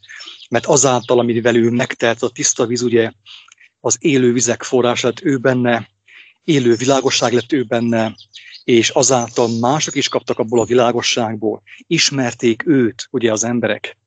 mert 0.50 0.66
azáltal, 0.66 1.20
amivel 1.20 1.56
ő 1.56 1.70
megtelt 1.70 2.22
a 2.22 2.30
tiszta 2.30 2.66
víz, 2.66 2.82
ugye, 2.82 3.12
az 3.80 3.98
élő 4.00 4.34
vizek 4.34 4.64
forrását 4.64 5.24
ő 5.24 5.38
benne, 5.38 5.90
élő 6.46 6.76
világosság 6.76 7.34
lett 7.34 7.52
ő 7.52 7.64
benne, 7.64 8.16
és 8.64 8.90
azáltal 8.90 9.48
mások 9.60 9.96
is 9.96 10.08
kaptak 10.08 10.40
abból 10.40 10.60
a 10.60 10.66
világosságból. 10.66 11.62
Ismerték 11.88 12.64
őt, 12.68 13.08
ugye 13.12 13.32
az 13.32 13.44
emberek, 13.44 13.98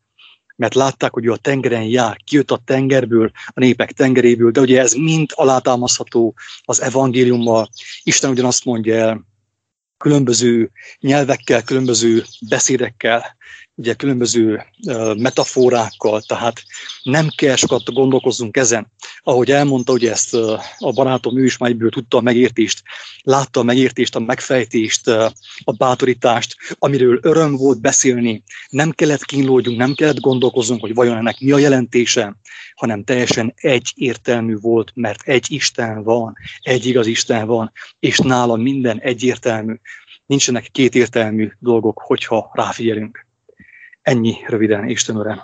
mert 0.57 0.74
látták, 0.74 1.12
hogy 1.12 1.24
ő 1.24 1.33
a 1.33 1.37
tengeren 1.37 1.83
jár, 1.83 2.16
kijött 2.24 2.51
a 2.51 2.61
tengerből, 2.64 3.31
a 3.46 3.61
népek 3.61 3.92
tengeréből, 3.92 4.51
de 4.51 4.61
ugye 4.61 4.81
ez 4.81 4.92
mind 4.92 5.31
alátámaszható 5.35 6.35
az 6.62 6.81
evangéliummal. 6.81 7.68
Isten 8.03 8.31
ugyanazt 8.31 8.64
mondja 8.64 8.94
el, 8.94 9.27
különböző 9.96 10.70
nyelvekkel, 11.01 11.62
különböző 11.62 12.24
beszédekkel, 12.48 13.37
ugye 13.75 13.95
különböző 13.95 14.65
metaforákkal, 15.17 16.23
tehát 16.23 16.63
nem 17.03 17.29
kell 17.37 17.57
sokat 17.57 17.93
gondolkozzunk 17.93 18.57
ezen. 18.57 18.93
Ahogy 19.21 19.51
elmondta, 19.51 19.93
ugye 19.93 20.11
ezt 20.11 20.35
a 20.79 20.93
barátom, 20.95 21.39
ő 21.39 21.45
is 21.45 21.57
már 21.57 21.71
egyből 21.71 21.91
tudta 21.91 22.17
a 22.17 22.21
megértést, 22.21 22.83
látta 23.23 23.61
a 23.61 23.63
megértést, 23.63 24.17
a 24.17 24.21
megfejtést, 24.21 25.09
a 25.65 25.73
bátorítást, 25.77 26.57
amiről 26.79 27.19
öröm 27.23 27.57
volt 27.57 27.81
beszélni. 27.81 28.43
Nem 28.69 28.91
kellett 28.91 29.25
kínlódjunk, 29.25 29.79
nem 29.79 29.95
kellett 29.95 30.21
gondolkozzunk, 30.21 30.81
hogy 30.81 30.95
vajon 30.95 31.17
ennek 31.17 31.41
mi 31.41 31.53
a 31.53 31.59
jelentése, 31.59 32.37
hanem 32.75 33.05
teljesen 33.05 33.55
egyértelmű 33.57 34.57
volt, 34.57 34.91
mert 34.95 35.23
egy 35.23 35.47
Isten 35.49 36.03
van, 36.03 36.37
egy 36.61 36.87
igaz 36.87 37.07
Isten 37.07 37.47
van, 37.47 37.73
és 37.99 38.19
nála 38.19 38.57
minden 38.57 39.01
egyértelmű. 39.01 39.75
Nincsenek 40.27 40.69
kétértelmű 40.73 41.51
dolgok, 41.59 42.03
hogyha 42.05 42.51
ráfigyelünk. 42.53 43.27
Ennyi 44.09 44.37
röviden, 44.49 44.88
Isten 44.88 45.16
Urán. 45.16 45.42